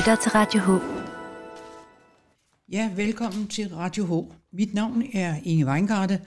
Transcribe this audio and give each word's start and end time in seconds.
lytter 0.00 0.16
til 0.16 0.30
Radio 0.30 0.60
H. 0.60 0.68
Ja, 2.72 2.90
velkommen 2.96 3.48
til 3.48 3.74
Radio 3.74 4.04
H. 4.06 4.32
Mit 4.52 4.74
navn 4.74 5.04
er 5.12 5.36
Inge 5.44 5.66
Weingarde, 5.66 6.20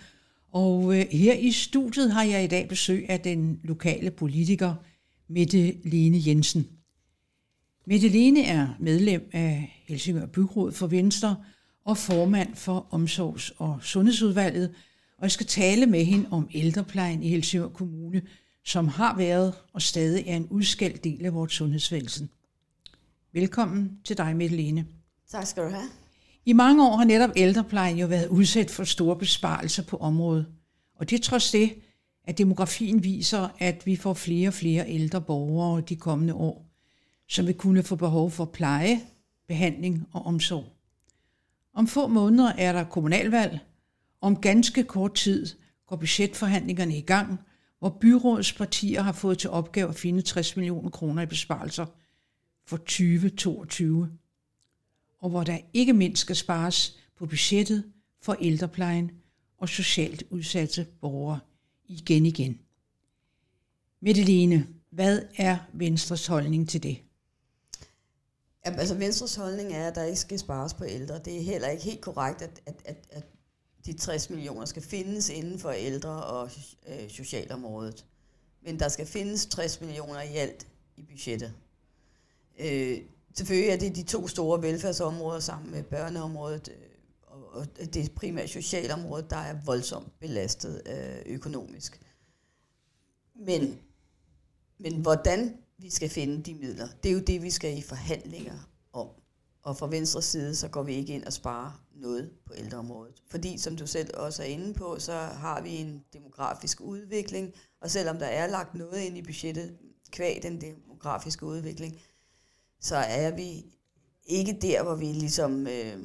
og 0.51 0.99
øh, 0.99 1.05
her 1.11 1.33
i 1.33 1.51
studiet 1.51 2.11
har 2.11 2.23
jeg 2.23 2.43
i 2.43 2.47
dag 2.47 2.67
besøg 2.69 3.05
af 3.09 3.19
den 3.19 3.59
lokale 3.63 4.11
politiker 4.11 4.75
Mette 5.29 5.75
Lene 5.83 6.17
Jensen. 6.25 6.67
Mette 7.87 8.07
Lene 8.07 8.43
er 8.43 8.67
medlem 8.79 9.29
af 9.31 9.83
Helsingør 9.87 10.25
Byråd 10.25 10.71
for 10.71 10.87
Venstre 10.87 11.35
og 11.85 11.97
formand 11.97 12.55
for 12.55 12.87
Omsorgs- 12.91 13.51
og 13.57 13.79
Sundhedsudvalget, 13.81 14.69
og 15.17 15.23
jeg 15.23 15.31
skal 15.31 15.45
tale 15.45 15.85
med 15.85 16.05
hende 16.05 16.27
om 16.31 16.49
ældreplejen 16.53 17.23
i 17.23 17.29
Helsingør 17.29 17.69
Kommune, 17.69 18.21
som 18.65 18.87
har 18.87 19.17
været 19.17 19.53
og 19.73 19.81
stadig 19.81 20.23
er 20.27 20.35
en 20.35 20.47
udskældt 20.49 21.03
del 21.03 21.25
af 21.25 21.33
vores 21.33 21.53
sundhedsvæsen. 21.53 22.29
Velkommen 23.35 23.99
til 24.05 24.17
dig, 24.17 24.35
Mette. 24.35 24.85
Tak 25.29 25.47
skal 25.47 25.63
du 25.63 25.69
have. 25.69 25.89
I 26.45 26.53
mange 26.53 26.87
år 26.87 26.97
har 26.97 27.03
netop 27.03 27.29
ældreplejen 27.35 27.97
jo 27.97 28.07
været 28.07 28.27
udsat 28.27 28.71
for 28.71 28.83
store 28.83 29.15
besparelser 29.15 29.83
på 29.83 29.97
området. 29.97 30.45
Og 30.95 31.09
det 31.09 31.21
trods 31.21 31.51
det, 31.51 31.75
at 32.23 32.37
demografien 32.37 33.03
viser, 33.03 33.47
at 33.59 33.85
vi 33.85 33.95
får 33.95 34.13
flere 34.13 34.47
og 34.47 34.53
flere 34.53 34.89
ældre 34.89 35.21
borgere 35.21 35.81
de 35.81 35.95
kommende 35.95 36.33
år, 36.33 36.65
som 37.29 37.47
vil 37.47 37.55
kunne 37.55 37.83
få 37.83 37.95
behov 37.95 38.31
for 38.31 38.45
pleje, 38.45 39.01
behandling 39.47 40.07
og 40.11 40.25
omsorg. 40.25 40.65
Om 41.73 41.87
få 41.87 42.07
måneder 42.07 42.53
er 42.57 42.73
der 42.73 42.83
kommunalvalg. 42.83 43.59
Om 44.21 44.41
ganske 44.41 44.83
kort 44.83 45.13
tid 45.13 45.47
går 45.87 45.95
budgetforhandlingerne 45.95 46.97
i 46.97 47.01
gang, 47.01 47.39
hvor 47.79 47.97
byrådets 48.01 48.53
partier 48.53 49.01
har 49.01 49.11
fået 49.11 49.37
til 49.37 49.49
opgave 49.49 49.89
at 49.89 49.95
finde 49.95 50.21
60 50.21 50.55
millioner 50.55 50.89
kroner 50.89 51.21
i 51.21 51.25
besparelser 51.25 51.85
for 52.65 52.77
2022 52.77 54.09
og 55.23 55.29
hvor 55.29 55.43
der 55.43 55.57
ikke 55.73 55.93
mindst 55.93 56.21
skal 56.21 56.35
spares 56.35 56.97
på 57.17 57.25
budgettet 57.25 57.91
for 58.21 58.33
ældreplejen 58.33 59.11
og 59.57 59.69
socialt 59.69 60.23
udsatte 60.29 60.87
borgere 61.01 61.39
igen 61.87 62.25
igen. 62.25 62.59
Metteline, 64.01 64.67
hvad 64.89 65.21
er 65.37 65.57
Venstres 65.73 66.27
holdning 66.27 66.69
til 66.69 66.83
det? 66.83 66.97
Jamen, 68.65 68.79
altså 68.79 68.95
Venstres 68.95 69.35
holdning 69.35 69.73
er, 69.73 69.87
at 69.87 69.95
der 69.95 70.03
ikke 70.03 70.19
skal 70.19 70.39
spares 70.39 70.73
på 70.73 70.85
ældre. 70.85 71.19
Det 71.19 71.37
er 71.37 71.41
heller 71.41 71.67
ikke 71.67 71.83
helt 71.83 72.01
korrekt, 72.01 72.41
at, 72.41 72.61
at, 72.65 72.75
at, 72.85 73.07
at 73.09 73.23
de 73.85 73.93
60 73.93 74.29
millioner 74.29 74.65
skal 74.65 74.81
findes 74.81 75.29
inden 75.29 75.59
for 75.59 75.71
ældre- 75.71 76.23
og 76.23 76.49
øh, 76.87 77.09
socialområdet. 77.09 78.05
Men 78.61 78.79
der 78.79 78.89
skal 78.89 79.05
findes 79.05 79.45
60 79.45 79.81
millioner 79.81 80.21
i 80.21 80.35
alt 80.35 80.67
i 80.97 81.01
budgettet. 81.01 81.53
Øh, 82.59 82.97
selvfølgelig 83.33 83.69
er 83.69 83.77
det 83.77 83.95
de 83.95 84.03
to 84.03 84.27
store 84.27 84.61
velfærdsområder 84.61 85.39
sammen 85.39 85.71
med 85.71 85.83
børneområdet 85.83 86.69
øh, 86.69 86.93
og 87.53 87.67
det 87.93 88.11
primært 88.11 88.49
socialområde, 88.49 89.25
der 89.29 89.37
er 89.37 89.55
voldsomt 89.65 90.19
belastet 90.19 90.81
øh, 90.85 91.33
økonomisk. 91.33 91.99
Men, 93.35 93.79
men 94.77 95.01
hvordan 95.01 95.57
vi 95.77 95.89
skal 95.89 96.09
finde 96.09 96.43
de 96.43 96.53
midler, 96.53 96.87
det 97.03 97.09
er 97.09 97.13
jo 97.13 97.19
det, 97.19 97.41
vi 97.41 97.49
skal 97.49 97.77
i 97.77 97.81
forhandlinger 97.81 98.69
om. 98.93 99.07
Og 99.63 99.77
fra 99.77 99.87
venstre 99.87 100.21
side, 100.21 100.55
så 100.55 100.67
går 100.67 100.83
vi 100.83 100.93
ikke 100.93 101.13
ind 101.13 101.23
og 101.23 101.33
sparer 101.33 101.83
noget 101.95 102.31
på 102.45 102.53
ældreområdet. 102.57 103.21
Fordi, 103.29 103.57
som 103.57 103.75
du 103.77 103.87
selv 103.87 104.17
også 104.17 104.43
er 104.43 104.47
inde 104.47 104.73
på, 104.73 104.99
så 104.99 105.13
har 105.13 105.61
vi 105.61 105.75
en 105.75 106.03
demografisk 106.13 106.81
udvikling, 106.81 107.53
og 107.81 107.91
selvom 107.91 108.17
der 108.17 108.25
er 108.25 108.47
lagt 108.47 108.75
noget 108.75 109.01
ind 109.01 109.17
i 109.17 109.21
budgettet, 109.21 109.77
kvæg 110.11 110.43
den 110.43 110.61
demografiske 110.61 111.45
udvikling, 111.45 111.99
så 112.83 112.95
er 112.95 113.31
vi 113.31 113.65
ikke 114.25 114.57
der, 114.61 114.83
hvor 114.83 114.95
vi 114.95 115.05
ligesom 115.05 115.67
øh, 115.67 115.97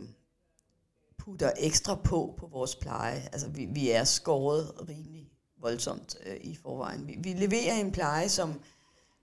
putter 1.19 1.53
ekstra 1.57 1.95
på 1.95 2.35
på 2.39 2.47
vores 2.47 2.77
pleje. 2.77 3.29
Altså 3.33 3.49
vi, 3.49 3.65
vi 3.65 3.91
er 3.91 4.05
skåret 4.05 4.89
rimelig 4.89 5.31
voldsomt 5.61 6.17
øh, 6.27 6.37
i 6.41 6.57
forvejen. 6.57 7.07
Vi, 7.07 7.17
vi 7.23 7.33
leverer 7.33 7.75
en 7.75 7.93
pleje, 7.93 8.29
som 8.29 8.61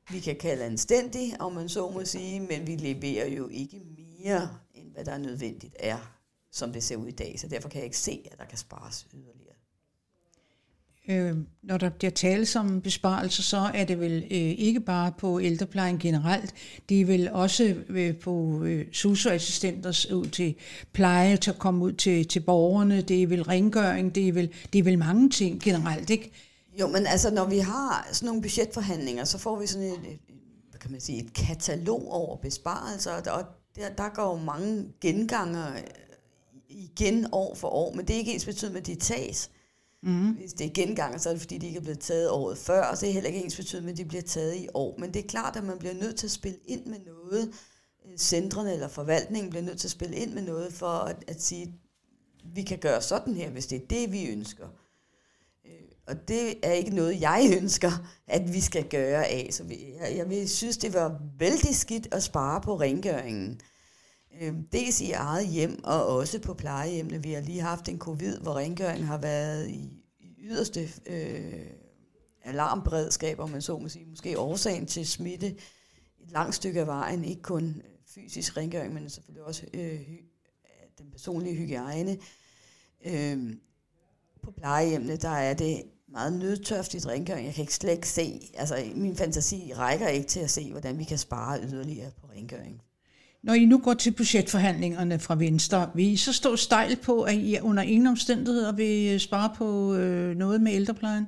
vi 0.10 0.20
kan 0.20 0.36
kalde 0.36 0.64
anstændig, 0.64 1.42
om 1.42 1.54
man 1.54 1.70
så 1.70 1.90
må 1.90 2.06
sige, 2.06 2.40
men 2.40 2.68
vi 2.68 2.76
leverer 2.76 3.28
jo 3.28 3.48
ikke 3.48 3.80
mere, 3.80 4.50
end 4.74 4.92
hvad 4.92 5.06
der 5.06 5.12
er 5.12 5.18
nødvendigt 5.18 5.76
er, 5.80 5.98
som 6.52 6.74
det 6.74 6.84
ser 6.84 6.96
ud 6.96 7.08
i 7.08 7.12
dag. 7.12 7.40
Så 7.40 7.48
derfor 7.48 7.70
kan 7.70 7.78
jeg 7.78 7.86
ikke 7.86 7.98
se, 7.98 8.28
at 8.32 8.38
der 8.38 8.46
kan 8.46 8.58
spares 8.58 9.08
yderligere 9.14 9.35
øh, 11.08 11.36
når 11.64 11.78
der 11.78 11.90
bliver 11.90 12.12
tales 12.12 12.56
om 12.56 12.82
besparelser, 12.82 13.44
så 13.44 13.72
er 13.74 13.86
det 13.86 14.00
vel 14.00 14.18
øh, 14.32 14.38
ikke 14.38 14.80
bare 14.80 15.12
på 15.18 15.40
ældreplejen 15.40 16.00
generelt, 16.00 16.54
det 16.90 17.02
er 17.02 17.06
vel 17.06 17.32
også 17.32 17.76
øh, 17.90 18.18
på 18.18 18.64
øh, 18.64 18.86
socioassistenter 18.92 20.14
ud 20.14 20.26
til 20.26 20.56
pleje, 20.94 21.38
til 21.38 21.52
at 21.52 21.60
komme 21.60 21.86
ud 21.86 21.94
til, 21.94 22.28
til 22.28 22.40
borgerne, 22.40 23.02
det 23.02 23.24
er 23.24 23.28
vel 23.28 23.44
rengøring, 23.44 24.16
det 24.16 24.28
er 24.28 24.34
vel, 24.34 24.50
det 24.74 24.80
er 24.80 24.84
vel 24.84 25.00
mange 25.00 25.30
ting 25.30 25.62
generelt, 25.62 26.10
ikke? 26.10 26.32
Jo, 26.80 26.88
men 26.88 27.08
altså, 27.08 27.32
når 27.32 27.46
vi 27.46 27.58
har 27.58 28.10
sådan 28.12 28.28
nogle 28.28 28.42
budgetforhandlinger, 28.42 29.24
så 29.24 29.38
får 29.38 29.60
vi 29.60 29.68
sådan 29.68 29.88
et, 29.88 29.94
et 29.94 30.20
hvad 30.70 30.80
kan 30.80 30.92
man 30.92 31.02
sige, 31.02 31.24
et 31.24 31.34
katalog 31.34 32.12
over 32.12 32.38
besparelser, 32.38 33.12
og 33.12 33.26
der, 33.76 33.90
der 33.98 34.10
går 34.16 34.38
jo 34.38 34.44
mange 34.44 34.86
genganger 35.02 35.74
øh, 35.74 35.82
igen 36.70 37.28
år 37.32 37.56
for 37.56 37.68
år, 37.68 37.94
men 37.96 38.08
det 38.08 38.14
er 38.14 38.18
ikke 38.18 38.34
ens 38.34 38.46
betydende, 38.46 38.80
at 38.80 38.88
de 38.88 38.96
tages. 38.96 39.50
Mm. 40.06 40.32
Hvis 40.32 40.54
det 40.54 40.66
er 40.66 40.72
genganger, 40.74 41.18
så 41.18 41.30
er 41.30 41.34
det 41.34 41.42
fordi, 41.42 41.58
de 41.58 41.68
ikke 41.68 41.78
er 41.78 41.82
blevet 41.82 42.00
taget 42.00 42.30
året 42.30 42.58
før, 42.58 42.84
og 42.84 42.98
så 42.98 43.06
er 43.06 43.08
det 43.08 43.14
heller 43.14 43.28
ikke 43.28 43.44
ens 43.44 43.56
betydende, 43.56 43.92
at 43.92 43.98
de 43.98 44.06
bliver 44.06 44.22
taget 44.22 44.56
i 44.56 44.68
år. 44.74 44.98
Men 45.00 45.14
det 45.14 45.24
er 45.24 45.28
klart, 45.28 45.56
at 45.56 45.64
man 45.64 45.80
bliver 45.80 45.94
nødt 45.94 46.16
til 46.16 46.28
at 46.28 46.32
spille 46.32 46.58
ind 46.66 46.86
med 46.86 47.00
noget. 47.06 47.54
Øh, 48.06 48.18
centrene 48.18 48.74
eller 48.74 48.88
forvaltningen 48.88 49.50
bliver 49.50 49.64
nødt 49.64 49.80
til 49.80 49.88
at 49.88 49.92
spille 49.92 50.16
ind 50.16 50.34
med 50.34 50.42
noget 50.42 50.74
for 50.74 50.88
at, 50.88 51.24
at 51.28 51.42
sige, 51.42 51.74
vi 52.54 52.64
kan 52.64 52.78
gøre 52.78 53.02
sådan 53.02 53.36
her, 53.36 53.50
hvis 53.50 53.68
det 53.68 53.82
er 53.82 53.88
det, 53.90 54.12
vi 54.12 54.28
ønsker. 54.28 54.68
Øh, 55.66 55.72
og 56.08 56.28
det 56.28 56.56
er 56.64 56.72
ikke 56.72 56.96
noget, 56.96 57.22
jeg 57.22 57.50
ønsker, 57.62 57.92
at 58.28 58.54
vi 58.54 58.62
skal 58.62 58.90
gøre 58.90 59.26
af. 59.26 59.50
Så 59.52 59.64
vi, 59.64 59.76
jeg, 60.00 60.18
jeg 60.18 60.30
vil 60.30 60.50
synes, 60.50 60.78
det 60.78 60.94
var 60.94 61.22
vældig 61.40 61.76
skidt 61.76 62.08
at 62.12 62.24
spare 62.24 62.62
på 62.62 62.80
rengøringen. 62.80 63.60
Øh, 64.42 64.54
dels 64.72 65.02
i 65.02 65.12
eget 65.12 65.48
hjem, 65.48 65.84
og 65.84 66.08
også 66.08 66.40
på 66.40 66.54
plejehjemmene. 66.54 67.24
Vi 67.24 67.34
har 67.34 67.42
lige 67.42 67.62
haft 67.62 67.90
en 67.90 68.00
covid, 68.00 68.38
hvor 68.38 68.54
rengøringen 68.54 69.08
har 69.08 69.18
været 69.18 69.70
i, 69.70 70.04
i 70.20 70.36
yderste 70.40 70.90
øh, 71.06 71.66
alarmberedskab, 72.44 73.40
om 73.40 73.50
man 73.50 73.62
så 73.62 73.78
må 73.78 73.90
sige. 73.90 74.06
Måske 74.06 74.40
årsagen 74.40 74.86
til 74.86 75.08
smitte 75.08 75.48
et 76.20 76.32
langt 76.32 76.56
stykke 76.56 76.80
af 76.80 76.88
vejen. 76.88 77.26
Ikke 77.26 77.42
kun 77.42 77.64
øh, 77.70 77.84
fysisk 78.08 78.58
rengøring, 78.58 78.94
men 78.94 79.10
selvfølgelig 79.10 79.44
også 79.44 79.66
øh, 79.74 79.92
øh 79.92 80.00
den 80.98 81.12
personlige 81.12 81.56
hygiejne. 81.56 82.18
Øh, 83.06 83.56
på 84.44 84.52
plejehjemmene, 84.52 85.16
der 85.16 85.30
er 85.30 85.54
det 85.54 85.84
meget 86.08 86.34
nødtørftigt 86.34 87.08
rengøring. 87.08 87.46
Jeg 87.46 87.54
kan 87.54 87.62
ikke 87.62 87.76
slet 87.76 87.92
ikke 87.92 88.10
se, 88.10 88.52
altså 88.54 88.92
min 88.96 89.16
fantasi 89.16 89.74
rækker 89.74 90.08
ikke 90.08 90.28
til 90.28 90.40
at 90.40 90.50
se, 90.50 90.72
hvordan 90.72 91.00
vi 91.00 91.04
kan 91.04 91.18
spare 91.18 91.64
yderligere 91.64 92.12
på 92.12 92.28
rengøring. 92.28 92.82
Når 93.44 93.54
I 93.54 93.66
nu 93.66 93.78
går 93.78 93.94
til 93.94 94.12
budgetforhandlingerne 94.12 95.20
fra 95.20 95.36
Venstre, 95.36 95.90
vil 95.96 96.06
I 96.06 96.18
så 96.18 96.34
stå 96.34 96.56
stejl 96.56 96.96
på, 96.96 97.22
at 97.22 97.36
I 97.36 97.60
under 97.62 97.84
ingen 97.84 98.08
omstændigheder 98.08 98.72
vil 98.72 99.14
øh, 99.14 99.20
spare 99.20 99.50
på 99.58 99.94
øh, 99.94 100.36
noget 100.36 100.62
med 100.62 100.74
ældreplejen? 100.74 101.28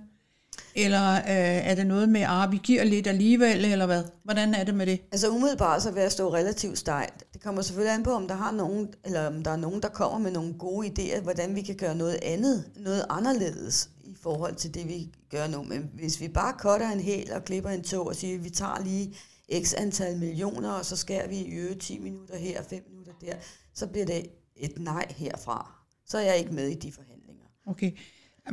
Eller 0.75 1.13
øh, 1.15 1.69
er 1.69 1.75
det 1.75 1.87
noget 1.87 2.09
med, 2.09 2.21
at 2.21 2.51
vi 2.51 2.59
giver 2.63 2.83
lidt 2.83 3.07
alligevel, 3.07 3.65
eller 3.65 3.85
hvad? 3.85 4.03
Hvordan 4.23 4.53
er 4.53 4.63
det 4.63 4.75
med 4.75 4.85
det? 4.85 5.01
Altså 5.11 5.29
umiddelbart 5.29 5.81
så 5.83 5.91
vil 5.91 6.01
jeg 6.01 6.11
stå 6.11 6.33
relativt 6.33 6.77
stejlt. 6.77 7.33
Det 7.33 7.41
kommer 7.41 7.61
selvfølgelig 7.61 7.93
an 7.93 8.03
på, 8.03 8.11
om 8.11 8.27
der, 8.27 8.35
har 8.35 8.51
nogen, 8.51 8.87
eller 9.05 9.27
om 9.27 9.43
der 9.43 9.51
er 9.51 9.55
nogen, 9.55 9.81
der 9.81 9.89
kommer 9.89 10.19
med 10.19 10.31
nogle 10.31 10.53
gode 10.53 10.87
idéer, 10.87 11.21
hvordan 11.21 11.55
vi 11.55 11.61
kan 11.61 11.75
gøre 11.75 11.95
noget 11.95 12.19
andet, 12.21 12.63
noget 12.75 13.05
anderledes 13.09 13.89
i 14.03 14.15
forhold 14.21 14.55
til 14.55 14.73
det, 14.73 14.87
vi 14.87 15.09
gør 15.31 15.47
nu. 15.47 15.63
Men 15.63 15.89
hvis 15.93 16.21
vi 16.21 16.27
bare 16.27 16.53
cutter 16.59 16.91
en 16.91 16.99
hel 16.99 17.31
og 17.31 17.45
klipper 17.45 17.69
en 17.69 17.83
tog 17.83 18.07
og 18.07 18.15
siger, 18.15 18.37
at 18.37 18.43
vi 18.43 18.49
tager 18.49 18.83
lige 18.83 19.15
x 19.53 19.73
antal 19.77 20.17
millioner, 20.17 20.71
og 20.71 20.85
så 20.85 20.95
skærer 20.95 21.27
vi 21.27 21.37
i 21.37 21.49
øvrigt 21.51 21.81
10 21.81 21.99
minutter 21.99 22.37
her, 22.37 22.63
5 22.63 22.83
minutter 22.89 23.13
der, 23.21 23.33
så 23.73 23.87
bliver 23.87 24.05
det 24.05 24.25
et 24.55 24.79
nej 24.79 25.05
herfra. 25.09 25.71
Så 26.05 26.17
er 26.17 26.21
jeg 26.21 26.37
ikke 26.37 26.53
med 26.53 26.67
i 26.67 26.73
de 26.73 26.91
forhandlinger. 26.91 27.43
Okay. 27.65 27.91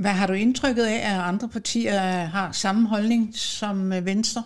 Hvad 0.01 0.11
har 0.11 0.27
du 0.27 0.33
indtrykket 0.33 0.85
af, 0.85 1.15
at 1.15 1.21
andre 1.21 1.49
partier 1.49 1.99
har 2.25 2.53
samme 2.53 2.89
holdning 2.89 3.37
som 3.37 3.93
øh, 3.93 4.05
Venstre? 4.05 4.45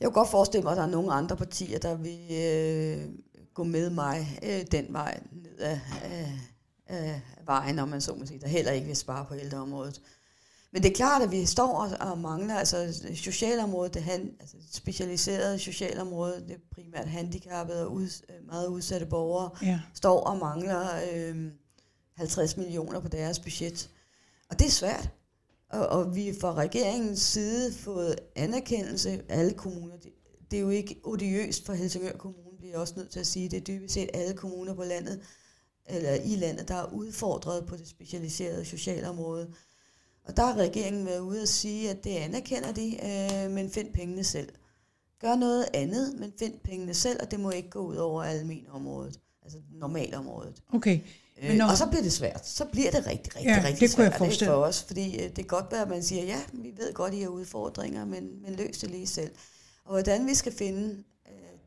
Jeg 0.00 0.06
kan 0.06 0.12
godt 0.12 0.30
forestille 0.30 0.62
mig, 0.62 0.70
at 0.70 0.76
der 0.76 0.82
er 0.82 0.90
nogle 0.90 1.12
andre 1.12 1.36
partier, 1.36 1.78
der 1.78 1.94
vil 1.94 2.20
øh, 2.30 3.08
gå 3.54 3.64
med 3.64 3.90
mig 3.90 4.38
øh, 4.42 4.60
den 4.72 4.86
vej 4.92 5.20
ned 5.32 5.58
af, 5.58 5.80
af, 6.02 6.40
af 6.86 7.20
vejen, 7.46 7.78
om 7.78 7.88
man 7.88 8.00
så 8.00 8.14
må 8.14 8.26
sige, 8.26 8.40
der 8.40 8.48
heller 8.48 8.72
ikke 8.72 8.86
vil 8.86 8.96
spare 8.96 9.24
på 9.24 9.34
ældreområdet. 9.34 10.00
Men 10.76 10.82
det 10.82 10.90
er 10.90 10.94
klart, 10.94 11.22
at 11.22 11.30
vi 11.30 11.46
står 11.46 11.68
og, 11.68 12.10
og 12.10 12.18
mangler, 12.18 12.54
altså 12.54 13.04
socialområdet, 13.14 13.94
det 13.94 14.02
han, 14.02 14.30
altså 14.40 14.56
specialiseret 14.72 15.60
socialområde, 15.60 16.44
det 16.48 16.50
er 16.50 16.60
primært 16.74 17.08
handicappede 17.08 17.86
og 17.86 17.92
ud, 17.92 18.08
meget 18.46 18.66
udsatte 18.66 19.06
borgere, 19.06 19.50
ja. 19.62 19.80
står 19.94 20.20
og 20.20 20.38
mangler 20.38 20.88
øh, 21.12 21.50
50 22.16 22.56
millioner 22.56 23.00
på 23.00 23.08
deres 23.08 23.38
budget. 23.38 23.90
Og 24.50 24.58
det 24.58 24.66
er 24.66 24.70
svært. 24.70 25.10
Og, 25.70 25.86
og 25.86 26.14
vi 26.14 26.34
fra 26.40 26.54
regeringens 26.54 27.20
side 27.20 27.72
fået 27.74 28.16
anerkendelse, 28.34 29.22
alle 29.28 29.52
kommuner, 29.52 29.96
det, 29.96 30.12
det 30.50 30.56
er 30.56 30.60
jo 30.60 30.70
ikke 30.70 31.00
odiøst 31.04 31.66
for 31.66 31.72
Helsingør 31.72 32.16
Kommune 32.16 32.56
bliver 32.58 32.72
jeg 32.72 32.80
også 32.80 32.94
nødt 32.96 33.10
til 33.10 33.20
at 33.20 33.26
sige, 33.26 33.48
det 33.48 33.56
er 33.56 33.64
dybest 33.64 33.94
set 33.94 34.10
alle 34.14 34.34
kommuner 34.34 34.74
på 34.74 34.84
landet, 34.84 35.20
eller 35.86 36.14
i 36.14 36.36
landet, 36.36 36.68
der 36.68 36.74
er 36.74 36.92
udfordret 36.92 37.66
på 37.66 37.76
det 37.76 37.88
specialiserede 37.88 38.64
socialområde. 38.64 39.52
Og 40.26 40.36
der 40.36 40.46
har 40.46 40.54
regeringen 40.54 41.06
været 41.06 41.20
ude 41.20 41.42
og 41.42 41.48
sige, 41.48 41.90
at 41.90 42.04
det 42.04 42.10
anerkender 42.10 42.72
de, 42.72 42.96
øh, 43.02 43.50
men 43.50 43.70
find 43.70 43.92
pengene 43.92 44.24
selv. 44.24 44.48
Gør 45.20 45.36
noget 45.36 45.66
andet, 45.74 46.14
men 46.18 46.32
find 46.38 46.54
pengene 46.64 46.94
selv, 46.94 47.18
og 47.22 47.30
det 47.30 47.40
må 47.40 47.50
ikke 47.50 47.70
gå 47.70 47.78
ud 47.78 47.96
over 47.96 48.22
almenområdet, 48.22 49.20
altså 49.42 49.58
normalområdet. 49.70 50.62
Okay. 50.72 51.00
Men 51.42 51.50
øh, 51.50 51.56
når... 51.56 51.66
Og 51.66 51.76
så 51.76 51.86
bliver 51.86 52.02
det 52.02 52.12
svært. 52.12 52.46
Så 52.46 52.64
bliver 52.64 52.90
det 52.90 53.06
rigtig, 53.06 53.36
rigtig, 53.36 53.50
ja, 53.50 53.62
rigtig 53.64 53.80
det 53.80 53.90
svært 53.90 54.14
kunne 54.18 54.28
jeg 54.40 54.48
for 54.48 54.54
os. 54.54 54.82
Fordi 54.82 55.16
øh, 55.16 55.22
det 55.22 55.34
kan 55.34 55.44
godt 55.44 55.72
være, 55.72 55.82
at 55.82 55.88
man 55.88 56.02
siger, 56.02 56.24
ja, 56.24 56.40
vi 56.52 56.74
ved 56.76 56.92
godt, 56.92 57.14
I 57.14 57.20
har 57.20 57.28
udfordringer, 57.28 58.04
men, 58.04 58.42
men 58.42 58.54
løs 58.54 58.78
det 58.78 58.90
lige 58.90 59.06
selv. 59.06 59.30
Og 59.84 59.90
hvordan 59.90 60.26
vi 60.26 60.34
skal 60.34 60.52
finde 60.52 61.04
øh, 61.28 61.58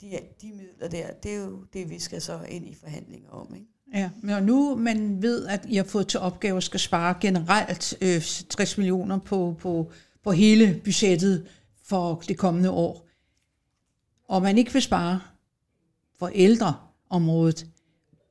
de, 0.00 0.18
de 0.42 0.52
midler 0.52 0.88
der, 0.88 1.12
det 1.22 1.32
er 1.32 1.36
jo 1.36 1.64
det, 1.72 1.90
vi 1.90 1.98
skal 1.98 2.22
så 2.22 2.40
ind 2.48 2.68
i 2.68 2.74
forhandlinger 2.74 3.30
om. 3.30 3.54
Ikke? 3.54 3.66
Ja, 3.94 4.10
men 4.22 4.42
nu 4.42 4.76
man 4.76 5.22
ved, 5.22 5.46
at 5.46 5.66
I 5.68 5.76
har 5.76 5.84
fået 5.84 6.08
til 6.08 6.20
opgave 6.20 6.56
at 6.56 6.62
skal 6.62 6.80
spare 6.80 7.14
generelt 7.20 7.94
øh, 8.00 8.22
60 8.48 8.78
millioner 8.78 9.18
på, 9.18 9.56
på, 9.58 9.92
på 10.24 10.32
hele 10.32 10.80
budgettet 10.84 11.46
for 11.84 12.22
det 12.28 12.38
kommende 12.38 12.70
år, 12.70 13.08
og 14.24 14.42
man 14.42 14.58
ikke 14.58 14.72
vil 14.72 14.82
spare 14.82 15.20
for 16.18 16.28
ældreområdet, 16.28 17.66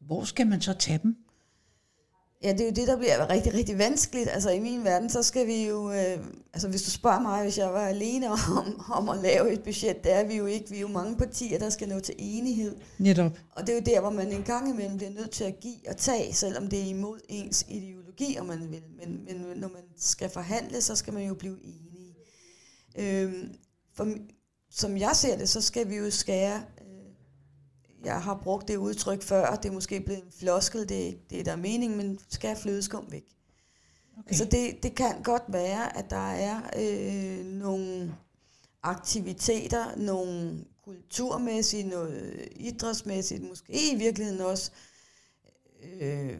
hvor 0.01 0.23
skal 0.23 0.47
man 0.47 0.61
så 0.61 0.73
tage 0.73 0.99
dem? 1.03 1.26
Ja, 2.43 2.51
det 2.51 2.61
er 2.61 2.65
jo 2.65 2.71
det, 2.71 2.87
der 2.87 2.97
bliver 2.97 3.29
rigtig, 3.29 3.53
rigtig 3.53 3.77
vanskeligt. 3.77 4.29
Altså 4.29 4.49
i 4.49 4.59
min 4.59 4.83
verden, 4.83 5.09
så 5.09 5.23
skal 5.23 5.47
vi 5.47 5.67
jo... 5.67 5.91
Øh, 5.91 6.17
altså 6.53 6.67
hvis 6.67 6.83
du 6.83 6.91
spørger 6.91 7.19
mig, 7.19 7.43
hvis 7.43 7.57
jeg 7.57 7.73
var 7.73 7.87
alene 7.87 8.31
om, 8.57 8.81
om 8.91 9.09
at 9.09 9.17
lave 9.17 9.53
et 9.53 9.63
budget, 9.63 10.03
det 10.03 10.11
er 10.11 10.23
vi 10.23 10.35
jo 10.35 10.45
ikke. 10.45 10.69
Vi 10.69 10.75
er 10.75 10.81
jo 10.81 10.87
mange 10.87 11.17
partier, 11.17 11.59
der 11.59 11.69
skal 11.69 11.89
nå 11.89 11.99
til 11.99 12.15
enighed. 12.17 12.75
Netop. 12.97 13.31
Og 13.51 13.67
det 13.67 13.69
er 13.69 13.73
jo 13.73 13.83
der, 13.85 14.01
hvor 14.01 14.09
man 14.09 14.31
en 14.31 14.43
gang 14.43 14.69
imellem 14.69 14.97
bliver 14.97 15.11
nødt 15.11 15.31
til 15.31 15.43
at 15.43 15.59
give 15.59 15.89
og 15.89 15.97
tage, 15.97 16.33
selvom 16.33 16.67
det 16.67 16.79
er 16.79 16.85
imod 16.85 17.19
ens 17.29 17.65
ideologi, 17.69 18.37
om 18.39 18.45
man 18.45 18.71
vil. 18.71 18.83
Men, 18.97 19.25
men 19.25 19.57
når 19.57 19.67
man 19.67 19.83
skal 19.97 20.29
forhandle, 20.29 20.81
så 20.81 20.95
skal 20.95 21.13
man 21.13 21.27
jo 21.27 21.33
blive 21.33 21.57
enige. 21.63 22.15
Øh, 22.97 23.33
for, 23.95 24.07
som 24.71 24.97
jeg 24.97 25.15
ser 25.15 25.37
det, 25.37 25.49
så 25.49 25.61
skal 25.61 25.89
vi 25.89 25.95
jo 25.95 26.11
skære 26.11 26.61
jeg 28.07 28.21
har 28.21 28.39
brugt 28.43 28.67
det 28.67 28.75
udtryk 28.75 29.23
før, 29.23 29.55
det 29.55 29.69
er 29.69 29.73
måske 29.73 30.01
blevet 30.01 30.23
en 30.23 30.31
floskel, 30.31 30.89
det 30.89 31.01
er 31.01 31.05
ikke 31.05 31.25
det, 31.29 31.45
der 31.45 31.51
er 31.51 31.55
mening, 31.55 31.97
men 31.97 32.19
skal 32.29 32.55
flødeskum 32.55 33.11
væk. 33.11 33.25
Okay. 34.17 34.27
Altså 34.27 34.45
det, 34.45 34.83
det 34.83 34.95
kan 34.95 35.23
godt 35.23 35.43
være, 35.47 35.97
at 35.97 36.09
der 36.09 36.31
er 36.31 36.61
øh, 36.77 37.45
nogle 37.45 38.15
aktiviteter, 38.83 39.95
nogle 39.95 40.63
kulturmæssigt, 40.83 41.87
noget 41.87 42.47
idrætsmæssigt, 42.55 43.43
måske 43.43 43.93
i 43.93 43.95
virkeligheden 43.97 44.41
også, 44.41 44.71
øh, 46.01 46.37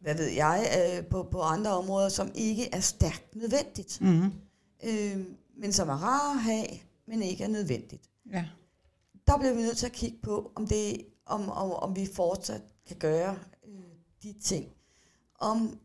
hvad 0.00 0.14
ved 0.14 0.28
jeg, 0.28 0.92
øh, 0.98 1.06
på, 1.06 1.22
på 1.22 1.40
andre 1.40 1.70
områder, 1.70 2.08
som 2.08 2.30
ikke 2.34 2.68
er 2.72 2.80
stærkt 2.80 3.36
nødvendigt. 3.36 4.00
Mm-hmm. 4.00 4.32
Øh, 4.84 5.24
men 5.56 5.72
som 5.72 5.88
er 5.88 6.02
rare 6.02 6.34
at 6.34 6.42
have, 6.42 6.66
men 7.06 7.22
ikke 7.22 7.44
er 7.44 7.48
nødvendigt. 7.48 8.10
Ja 8.32 8.44
der 9.26 9.38
bliver 9.38 9.54
vi 9.54 9.62
nødt 9.62 9.76
til 9.76 9.86
at 9.86 9.92
kigge 9.92 10.18
på, 10.22 10.52
om, 10.54 10.66
det, 10.66 11.06
om, 11.26 11.48
om, 11.50 11.70
om 11.70 11.96
vi 11.96 12.06
fortsat 12.14 12.62
kan 12.86 12.96
gøre 12.96 13.38
øh, 13.68 13.80
de 14.22 14.32
ting. 14.40 14.72
Om 15.38 15.78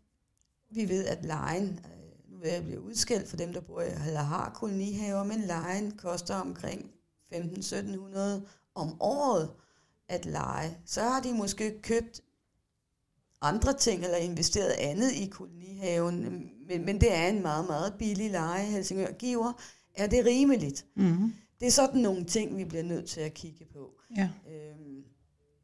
vi 0.72 0.90
ved, 0.90 1.06
at 1.06 1.26
lejen, 1.26 1.68
øh, 1.68 2.32
nu 2.32 2.38
vil 2.38 2.50
jeg 2.50 2.64
blive 2.64 2.82
udskilt 2.82 3.28
for 3.28 3.38
dem, 3.38 3.54
der 3.54 3.62
bor 3.62 3.82
eller 3.82 4.22
har 4.22 4.52
kolonihaver, 4.56 5.24
men 5.24 5.42
lejen 5.42 5.92
koster 5.92 6.36
omkring 6.36 6.92
15-1700 7.34 8.20
om 8.76 9.02
året 9.02 9.52
at 10.08 10.26
lege. 10.26 10.78
Så 10.86 11.02
har 11.02 11.22
de 11.22 11.34
måske 11.34 11.82
købt 11.82 12.22
andre 13.42 13.74
ting 13.74 14.04
eller 14.04 14.18
investeret 14.18 14.72
andet 14.72 15.12
i 15.12 15.26
kolonihaven, 15.26 16.22
men, 16.68 16.86
men 16.86 17.02
det 17.02 17.14
er 17.14 17.28
en 17.28 17.42
meget, 17.42 17.68
meget 17.68 17.94
billig 18.00 18.32
leje, 18.32 18.66
Helsingør 18.66 19.12
giver. 19.12 19.54
Er 19.96 20.08
det 20.08 20.26
rimeligt? 20.26 20.86
Mm-hmm 20.96 21.34
det 21.60 21.68
er 21.68 21.72
sådan 21.72 22.02
nogle 22.02 22.24
ting, 22.24 22.58
vi 22.58 22.66
bliver 22.66 22.84
nødt 22.84 23.06
til 23.06 23.22
at 23.22 23.34
kigge 23.34 23.66
på. 23.66 23.92
Ja. 24.18 24.30
Øhm, 24.50 25.04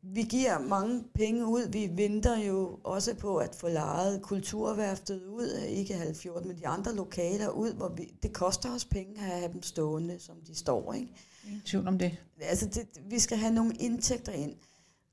vi 0.01 0.21
giver 0.21 0.59
mange 0.59 1.03
penge 1.13 1.45
ud. 1.45 1.67
Vi 1.71 1.89
venter 1.93 2.37
jo 2.39 2.79
også 2.83 3.13
på 3.13 3.37
at 3.37 3.55
få 3.55 3.69
lejet 3.69 4.21
kulturværftet 4.21 5.25
ud, 5.25 5.57
ikke 5.67 5.93
halv 5.93 6.15
14, 6.15 6.47
men 6.47 6.57
de 6.57 6.67
andre 6.67 6.95
lokaler 6.95 7.49
ud, 7.49 7.73
hvor 7.73 7.89
vi, 7.89 8.13
det 8.23 8.33
koster 8.33 8.75
os 8.75 8.85
penge 8.85 9.13
at 9.13 9.21
have 9.21 9.53
dem 9.53 9.63
stående, 9.63 10.19
som 10.19 10.35
de 10.47 10.55
står. 10.55 10.93
Ikke? 10.93 11.13
Ingen 11.45 11.61
tvivl 11.65 11.87
om 11.87 11.99
det. 11.99 12.17
Altså, 12.39 12.65
det, 12.65 12.87
vi 13.09 13.19
skal 13.19 13.37
have 13.37 13.53
nogle 13.53 13.75
indtægter 13.75 14.31
ind. 14.31 14.55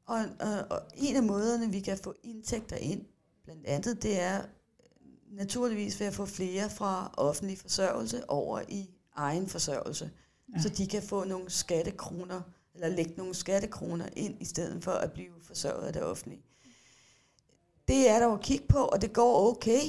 Og, 0.07 0.25
og, 0.41 0.67
og 0.71 0.81
en 0.97 1.17
af 1.17 1.23
måderne, 1.23 1.71
vi 1.73 1.81
kan 1.81 1.99
få 1.99 2.15
indtægter 2.23 2.77
ind, 2.77 3.05
blandt 3.45 3.67
andet, 3.67 4.03
det 4.03 4.21
er 4.21 4.43
naturligvis 5.31 6.01
ved 6.01 6.07
at 6.07 6.15
få 6.15 6.27
flere 6.27 6.71
fra 6.71 7.15
offentlig 7.17 7.59
forsørgelse 7.59 8.31
over 8.31 8.61
i 8.69 8.91
egen 9.17 9.49
forsørgelse 9.49 10.11
ja. 10.57 10.63
så 10.63 10.69
de 10.69 10.87
kan 10.87 11.03
få 11.03 11.25
nogle 11.25 11.51
skattekroner, 11.51 12.41
eller 12.75 12.89
lægge 12.89 13.15
nogle 13.17 13.35
skattekroner 13.35 14.07
ind, 14.17 14.37
i 14.41 14.45
stedet 14.45 14.85
for 14.85 14.93
at 14.93 15.13
blive 15.13 15.33
forsørget 15.43 15.87
af 15.87 15.93
det 15.93 16.03
offentlige. 16.03 16.43
Det 17.89 18.09
er 18.09 18.19
der 18.19 18.29
at 18.29 18.41
kigge 18.41 18.67
på, 18.67 18.79
og 18.79 19.01
det 19.03 19.13
går 19.13 19.51
okay, 19.51 19.81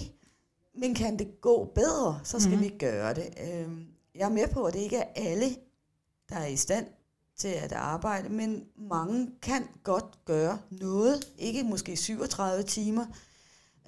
men 0.76 0.96
kan 0.96 1.20
det 1.20 1.42
gå 1.42 1.72
bedre, 1.76 2.20
så 2.24 2.40
skal 2.40 2.52
mm-hmm. 2.52 2.64
vi 2.64 2.78
gøre 2.80 3.14
det. 3.14 3.34
Øhm, 3.42 3.88
jeg 4.16 4.26
er 4.26 4.34
med 4.34 4.48
på, 4.48 4.64
at 4.64 4.74
det 4.74 4.80
ikke 4.80 4.98
er 4.98 5.12
alle, 5.16 5.56
der 6.30 6.36
er 6.36 6.48
i 6.48 6.56
stand 6.56 6.88
til 7.36 7.48
at 7.48 7.72
arbejde, 7.72 8.30
men 8.30 8.66
mange 8.76 9.30
kan 9.42 9.68
godt 9.84 10.26
gøre 10.26 10.60
noget, 10.70 11.34
ikke 11.38 11.64
måske 11.64 11.98
37 11.98 12.64
timer, 12.64 13.06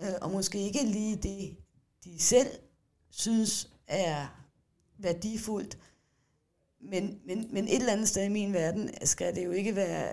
øh, 0.04 0.14
og 0.22 0.32
måske 0.32 0.60
ikke 0.60 0.84
lige 0.84 1.16
det, 1.16 1.58
de 2.04 2.20
selv 2.20 2.48
synes 3.10 3.72
er 3.88 4.28
værdifuldt, 4.98 5.78
men, 6.90 7.18
men, 7.28 7.48
men 7.52 7.68
et 7.68 7.76
eller 7.76 7.94
andet 7.94 8.08
sted 8.08 8.24
i 8.24 8.30
min 8.30 8.54
verden 8.54 8.90
skal 9.04 9.36
det 9.36 9.46
jo 9.46 9.52
ikke 9.52 9.76
være, 9.76 10.08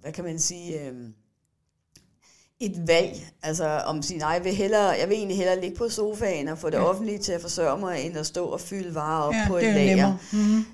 hvad 0.00 0.12
kan 0.12 0.24
man 0.24 0.38
sige, 0.38 0.80
øh, 0.80 0.94
et 2.60 2.88
valg. 2.88 3.32
Altså 3.42 3.64
om 3.68 4.02
sige, 4.02 4.18
nej, 4.18 4.28
jeg 4.28 4.44
vil, 4.44 4.54
hellere, 4.54 4.88
jeg 4.88 5.08
vil 5.08 5.16
egentlig 5.16 5.36
hellere 5.36 5.60
ligge 5.60 5.76
på 5.76 5.88
sofaen 5.88 6.48
og 6.48 6.58
få 6.58 6.70
det 6.70 6.76
ja. 6.76 6.84
offentlige 6.84 7.18
til 7.18 7.32
at 7.32 7.40
forsørge 7.40 7.80
mig, 7.80 8.02
end 8.02 8.18
at 8.18 8.26
stå 8.26 8.46
og 8.46 8.60
fylde 8.60 8.94
varer 8.94 9.22
op 9.22 9.34
ja, 9.34 9.44
på 9.48 9.56
et 9.56 9.74
lager. 9.74 10.16
Mm-hmm. 10.32 10.64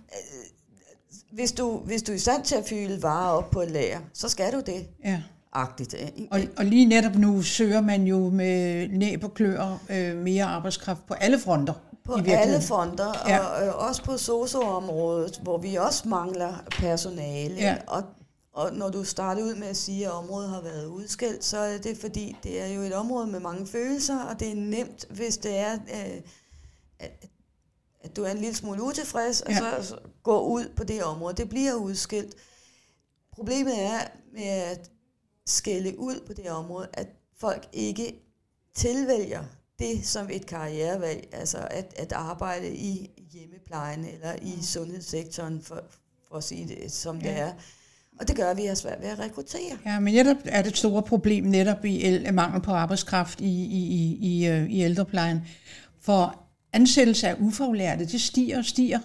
Hvis 1.33 1.53
du, 1.53 1.79
hvis 1.79 2.03
du 2.03 2.13
er 2.13 2.17
i 2.17 2.19
stand 2.19 2.45
til 2.45 2.55
at 2.55 2.65
fylde 2.67 3.03
varer 3.03 3.31
op 3.31 3.51
på 3.51 3.61
et 3.61 3.71
lager, 3.71 4.01
så 4.13 4.29
skal 4.29 4.53
du 4.53 4.61
det. 4.67 4.87
Ja. 5.05 5.23
Agtigt. 5.53 5.95
Og, 6.31 6.41
og 6.57 6.65
lige 6.65 6.87
netop 6.87 7.15
nu 7.15 7.43
søger 7.43 7.81
man 7.81 8.05
jo 8.05 8.31
med 8.31 8.89
næb 8.89 9.25
og 9.25 9.35
klør 9.35 9.79
øh, 9.91 10.17
mere 10.17 10.45
arbejdskraft 10.45 11.07
på 11.07 11.15
alle 11.15 11.39
fronter. 11.39 11.75
På 12.05 12.15
alle 12.27 12.63
fronter, 12.63 13.13
ja. 13.29 13.39
og 13.39 13.67
øh, 13.67 13.89
også 13.89 14.05
på 14.05 14.17
soso-området, 14.17 15.39
hvor 15.43 15.59
vi 15.59 15.75
også 15.75 16.09
mangler 16.09 16.55
personale. 16.71 17.55
Ja. 17.55 17.77
Og, 17.87 18.03
og 18.53 18.73
når 18.73 18.91
du 18.91 19.05
starter 19.05 19.43
ud 19.43 19.55
med 19.55 19.67
at 19.67 19.77
sige, 19.77 20.07
at 20.07 20.13
området 20.13 20.51
har 20.51 20.61
været 20.61 20.87
udskilt, 20.87 21.45
så 21.45 21.59
er 21.59 21.79
det 21.79 21.99
fordi, 21.99 22.37
det 22.43 22.61
er 22.61 22.67
jo 22.67 22.81
et 22.81 22.95
område 22.95 23.27
med 23.27 23.41
mange 23.41 23.67
følelser, 23.67 24.23
og 24.25 24.41
det 24.41 24.51
er 24.51 24.55
nemt, 24.55 25.07
hvis 25.11 25.37
det 25.37 25.57
er, 25.57 25.73
øh, 25.73 26.21
at, 26.99 27.27
at 28.01 28.17
du 28.17 28.23
er 28.23 28.31
en 28.31 28.39
lille 28.39 28.55
smule 28.55 28.83
utilfreds, 28.83 29.43
ja. 29.49 29.77
og 29.77 29.85
så 29.85 29.99
gå 30.23 30.41
ud 30.41 30.69
på 30.77 30.85
det 30.85 31.05
område. 31.05 31.35
Det 31.35 31.49
bliver 31.49 31.75
udskilt. 31.75 32.35
Problemet 33.33 33.83
er 33.83 33.99
med 34.33 34.47
at 34.47 34.91
skælde 35.47 35.99
ud 35.99 36.21
på 36.27 36.33
det 36.33 36.51
område, 36.51 36.89
at 36.93 37.07
folk 37.41 37.69
ikke 37.73 38.23
tilvælger 38.75 39.45
det 39.79 40.07
som 40.07 40.29
et 40.33 40.47
karrierevalg, 40.47 41.29
altså 41.33 41.59
at, 41.71 41.95
at 41.97 42.13
arbejde 42.13 42.77
i 42.77 43.11
hjemmeplejen 43.33 44.05
eller 44.05 44.33
i 44.43 44.53
mm. 44.57 44.63
sundhedssektoren, 44.63 45.63
for, 45.63 45.85
for 46.29 46.37
at 46.37 46.45
sige 46.45 46.69
det 46.69 46.93
som 46.93 47.19
ja. 47.19 47.29
det 47.29 47.39
er. 47.39 47.53
Og 48.21 48.29
det 48.29 48.37
gør, 48.37 48.51
at 48.51 48.57
vi 48.57 48.65
har 48.65 48.75
svært 48.75 49.01
ved 49.01 49.09
at 49.09 49.19
rekruttere. 49.19 49.79
Ja, 49.87 50.01
men 50.01 50.15
netop 50.15 50.37
er 50.45 50.63
det 50.63 50.71
et 50.71 50.77
stort 50.77 51.05
problem 51.05 51.45
netop 51.45 51.85
i 51.85 52.05
el, 52.05 52.35
mangel 52.35 52.63
på 52.63 52.71
arbejdskraft 52.71 53.41
i, 53.41 53.65
i, 53.65 53.87
i, 53.87 54.19
i, 54.21 54.47
øh, 54.47 54.71
i 54.71 54.83
ældreplejen. 54.83 55.41
For 56.01 56.43
ansættelse 56.73 57.29
af 57.29 57.37
ufaglærte, 57.39 58.07
det 58.07 58.21
stiger 58.21 58.59
og 58.59 58.65
stiger. 58.65 58.99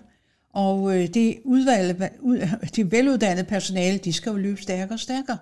Og 0.53 0.95
øh, 0.95 1.07
det, 1.07 1.37
udvalg, 1.43 2.11
det 2.75 2.91
veluddannede 2.91 3.47
personale, 3.47 3.97
de 3.97 4.13
skal 4.13 4.29
jo 4.29 4.35
løbe 4.35 4.61
stærkere 4.61 4.95
og 4.95 4.99
stærkere. 4.99 5.37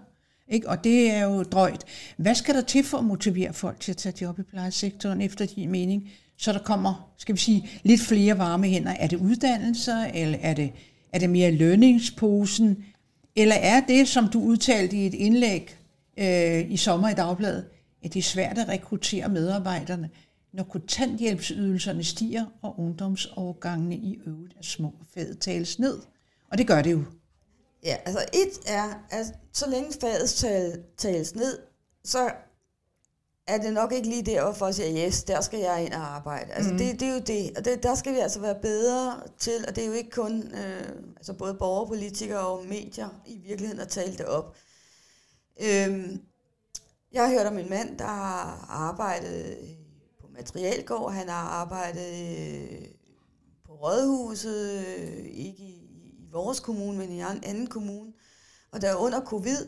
Ikke? 0.49 0.69
Og 0.69 0.83
det 0.83 1.11
er 1.11 1.23
jo 1.23 1.43
drøjt. 1.43 1.83
Hvad 2.17 2.35
skal 2.35 2.55
der 2.55 2.61
til 2.61 2.83
for 2.83 2.97
at 2.97 3.03
motivere 3.03 3.53
folk 3.53 3.79
til 3.79 3.91
at 3.91 3.97
tage 3.97 4.15
job 4.21 4.39
i 4.39 4.43
plejesektoren 4.43 5.21
efter 5.21 5.45
din 5.45 5.71
mening? 5.71 6.09
Så 6.37 6.53
der 6.53 6.59
kommer, 6.59 7.13
skal 7.17 7.35
vi 7.35 7.39
sige, 7.39 7.69
lidt 7.83 8.01
flere 8.01 8.37
varme 8.37 8.67
hænder. 8.67 8.91
Er 8.91 9.07
det 9.07 9.17
uddannelser, 9.17 10.05
eller 10.13 10.37
er 10.41 10.53
det, 10.53 10.71
er 11.13 11.19
det 11.19 11.29
mere 11.29 11.51
lønningsposen? 11.51 12.85
Eller 13.35 13.55
er 13.55 13.81
det, 13.87 14.07
som 14.07 14.27
du 14.27 14.41
udtalte 14.41 14.97
i 14.97 15.05
et 15.05 15.13
indlæg 15.13 15.75
øh, 16.17 16.71
i 16.71 16.77
sommer 16.77 17.09
i 17.09 17.13
Dagbladet, 17.13 17.65
at 18.03 18.13
det 18.13 18.19
er 18.19 18.23
svært 18.23 18.57
at 18.57 18.67
rekruttere 18.67 19.29
medarbejderne, 19.29 20.09
når 20.53 20.63
kontanthjælpsydelserne 20.63 22.03
stiger, 22.03 22.45
og 22.61 22.79
ungdomsårgangene 22.79 23.95
i 23.95 24.19
øvrigt 24.25 24.53
er 24.57 24.63
små 24.63 24.87
og 24.87 25.05
fede 25.13 25.35
tales 25.35 25.79
ned? 25.79 25.97
Og 26.51 26.57
det 26.57 26.67
gør 26.67 26.81
det 26.81 26.91
jo. 26.91 27.03
Ja, 27.85 27.97
altså 28.05 28.25
et 28.33 28.59
er, 28.67 28.93
at 29.09 29.25
så 29.53 29.69
længe 29.69 29.93
faget 30.01 30.29
tal, 30.29 30.83
tales 30.97 31.35
ned, 31.35 31.59
så 32.03 32.31
er 33.47 33.57
det 33.57 33.73
nok 33.73 33.91
ikke 33.91 34.09
lige 34.09 34.25
der, 34.25 34.53
for 34.53 34.65
at 34.65 34.75
sige, 34.75 35.07
yes, 35.07 35.23
der 35.23 35.41
skal 35.41 35.59
jeg 35.59 35.85
ind 35.85 35.93
og 35.93 36.15
arbejde. 36.15 36.51
Altså 36.51 36.71
mm. 36.71 36.77
det, 36.77 36.99
det 36.99 37.07
er 37.07 37.13
jo 37.13 37.19
det, 37.19 37.57
og 37.57 37.65
det, 37.65 37.83
der 37.83 37.95
skal 37.95 38.13
vi 38.13 38.19
altså 38.19 38.39
være 38.39 38.59
bedre 38.61 39.21
til, 39.39 39.65
og 39.67 39.75
det 39.75 39.83
er 39.83 39.87
jo 39.87 39.93
ikke 39.93 40.09
kun 40.09 40.41
øh, 40.41 40.89
altså 41.17 41.33
både 41.33 41.53
borgerpolitikere 41.53 42.47
og 42.47 42.65
medier 42.65 43.09
i 43.25 43.37
virkeligheden 43.37 43.81
at 43.81 43.87
tale 43.87 44.17
det 44.17 44.25
op. 44.25 44.55
Øhm, 45.61 46.21
jeg 47.11 47.23
har 47.23 47.31
hørt 47.31 47.45
om 47.45 47.57
en 47.57 47.69
mand, 47.69 47.97
der 47.97 48.05
har 48.05 48.65
arbejdet 48.69 49.57
på 50.21 50.27
Materialgård, 50.33 51.13
han 51.13 51.29
har 51.29 51.47
arbejdet 51.49 52.41
øh, 52.41 52.87
på 53.65 53.73
Rådhuset, 53.73 54.85
øh, 54.97 55.25
ikke 55.25 55.63
i, 55.63 55.84
i 55.84 55.84
vores 56.35 56.59
kommune, 56.59 56.97
men 56.97 57.11
i 57.11 57.21
en 57.21 57.43
anden 57.43 57.67
kommune. 57.67 58.13
Og 58.71 58.81
der 58.81 58.95
under 58.95 59.21
covid, 59.21 59.67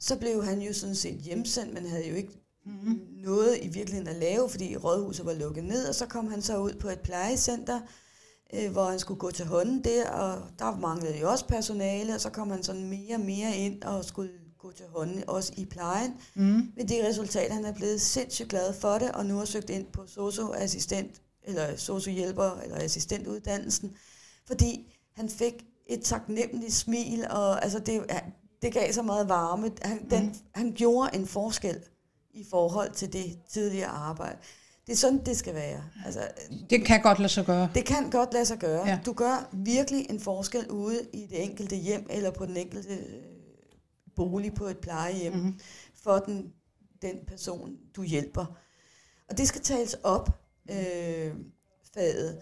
så 0.00 0.16
blev 0.16 0.44
han 0.44 0.62
jo 0.62 0.72
sådan 0.72 0.94
set 0.94 1.14
hjemsendt, 1.14 1.74
men 1.74 1.86
havde 1.86 2.08
jo 2.08 2.14
ikke 2.14 2.44
mm. 2.66 3.00
noget 3.12 3.58
i 3.62 3.68
virkeligheden 3.68 4.08
at 4.08 4.16
lave, 4.16 4.48
fordi 4.48 4.76
rådhuset 4.76 5.26
var 5.26 5.32
lukket 5.32 5.64
ned, 5.64 5.88
og 5.88 5.94
så 5.94 6.06
kom 6.06 6.30
han 6.30 6.42
så 6.42 6.58
ud 6.58 6.72
på 6.74 6.88
et 6.88 7.00
plejecenter, 7.00 7.80
øh, 8.54 8.72
hvor 8.72 8.84
han 8.84 8.98
skulle 8.98 9.20
gå 9.20 9.30
til 9.30 9.44
hånden 9.44 9.84
der, 9.84 10.10
og 10.10 10.42
der 10.58 10.76
manglede 10.76 11.18
jo 11.18 11.30
også 11.30 11.46
personale, 11.46 12.14
og 12.14 12.20
så 12.20 12.30
kom 12.30 12.50
han 12.50 12.62
sådan 12.62 12.88
mere 12.88 13.14
og 13.14 13.20
mere 13.20 13.56
ind 13.56 13.82
og 13.82 14.04
skulle 14.04 14.30
gå 14.58 14.72
til 14.72 14.86
hånden, 14.88 15.24
også 15.28 15.52
i 15.56 15.64
plejen. 15.64 16.14
Mm. 16.34 16.72
Men 16.76 16.88
det 16.88 17.04
resultat, 17.04 17.52
han 17.52 17.64
er 17.64 17.72
blevet 17.72 18.00
sindssygt 18.00 18.48
glad 18.48 18.72
for 18.72 18.98
det, 18.98 19.12
og 19.12 19.26
nu 19.26 19.36
har 19.36 19.44
søgt 19.44 19.70
ind 19.70 19.86
på 19.86 20.06
socio-assistent, 20.06 21.22
eller 21.42 21.76
socio-hjælper, 21.76 22.60
eller 22.60 22.76
assistentuddannelsen, 22.76 23.96
fordi 24.46 24.94
han 25.12 25.28
fik 25.28 25.64
et 25.86 26.00
taknemmeligt 26.04 26.72
smil, 26.72 27.26
og 27.30 27.62
altså 27.64 27.78
det, 27.78 28.02
det 28.62 28.72
gav 28.72 28.92
så 28.92 29.02
meget 29.02 29.28
varme. 29.28 29.70
Han, 29.82 30.10
den, 30.10 30.24
mm. 30.24 30.34
han 30.54 30.72
gjorde 30.72 31.10
en 31.14 31.26
forskel 31.26 31.80
i 32.34 32.44
forhold 32.50 32.92
til 32.92 33.12
det 33.12 33.38
tidligere 33.48 33.88
arbejde. 33.88 34.38
Det 34.86 34.92
er 34.92 34.96
sådan, 34.96 35.24
det 35.24 35.36
skal 35.36 35.54
være. 35.54 35.84
Altså, 36.06 36.20
det 36.70 36.84
kan 36.84 37.02
godt 37.02 37.18
lade 37.18 37.28
sig 37.28 37.46
gøre. 37.46 37.70
Det 37.74 37.84
kan 37.84 38.10
godt 38.10 38.32
lade 38.32 38.44
sig 38.44 38.58
gøre. 38.58 38.88
Ja. 38.88 38.98
Du 39.06 39.12
gør 39.12 39.48
virkelig 39.52 40.06
en 40.10 40.20
forskel 40.20 40.70
ude 40.70 41.00
i 41.12 41.26
det 41.26 41.42
enkelte 41.42 41.76
hjem, 41.76 42.06
eller 42.10 42.30
på 42.30 42.46
den 42.46 42.56
enkelte 42.56 42.94
øh, 42.94 43.22
bolig 44.16 44.54
på 44.54 44.64
et 44.64 44.78
plejehjem, 44.78 45.32
mm-hmm. 45.32 45.60
for 46.02 46.18
den, 46.18 46.52
den 47.02 47.16
person, 47.26 47.76
du 47.96 48.02
hjælper. 48.02 48.46
Og 49.28 49.38
det 49.38 49.48
skal 49.48 49.60
tales 49.60 49.94
op, 50.02 50.30
øh, 50.70 51.34
faget. 51.94 52.40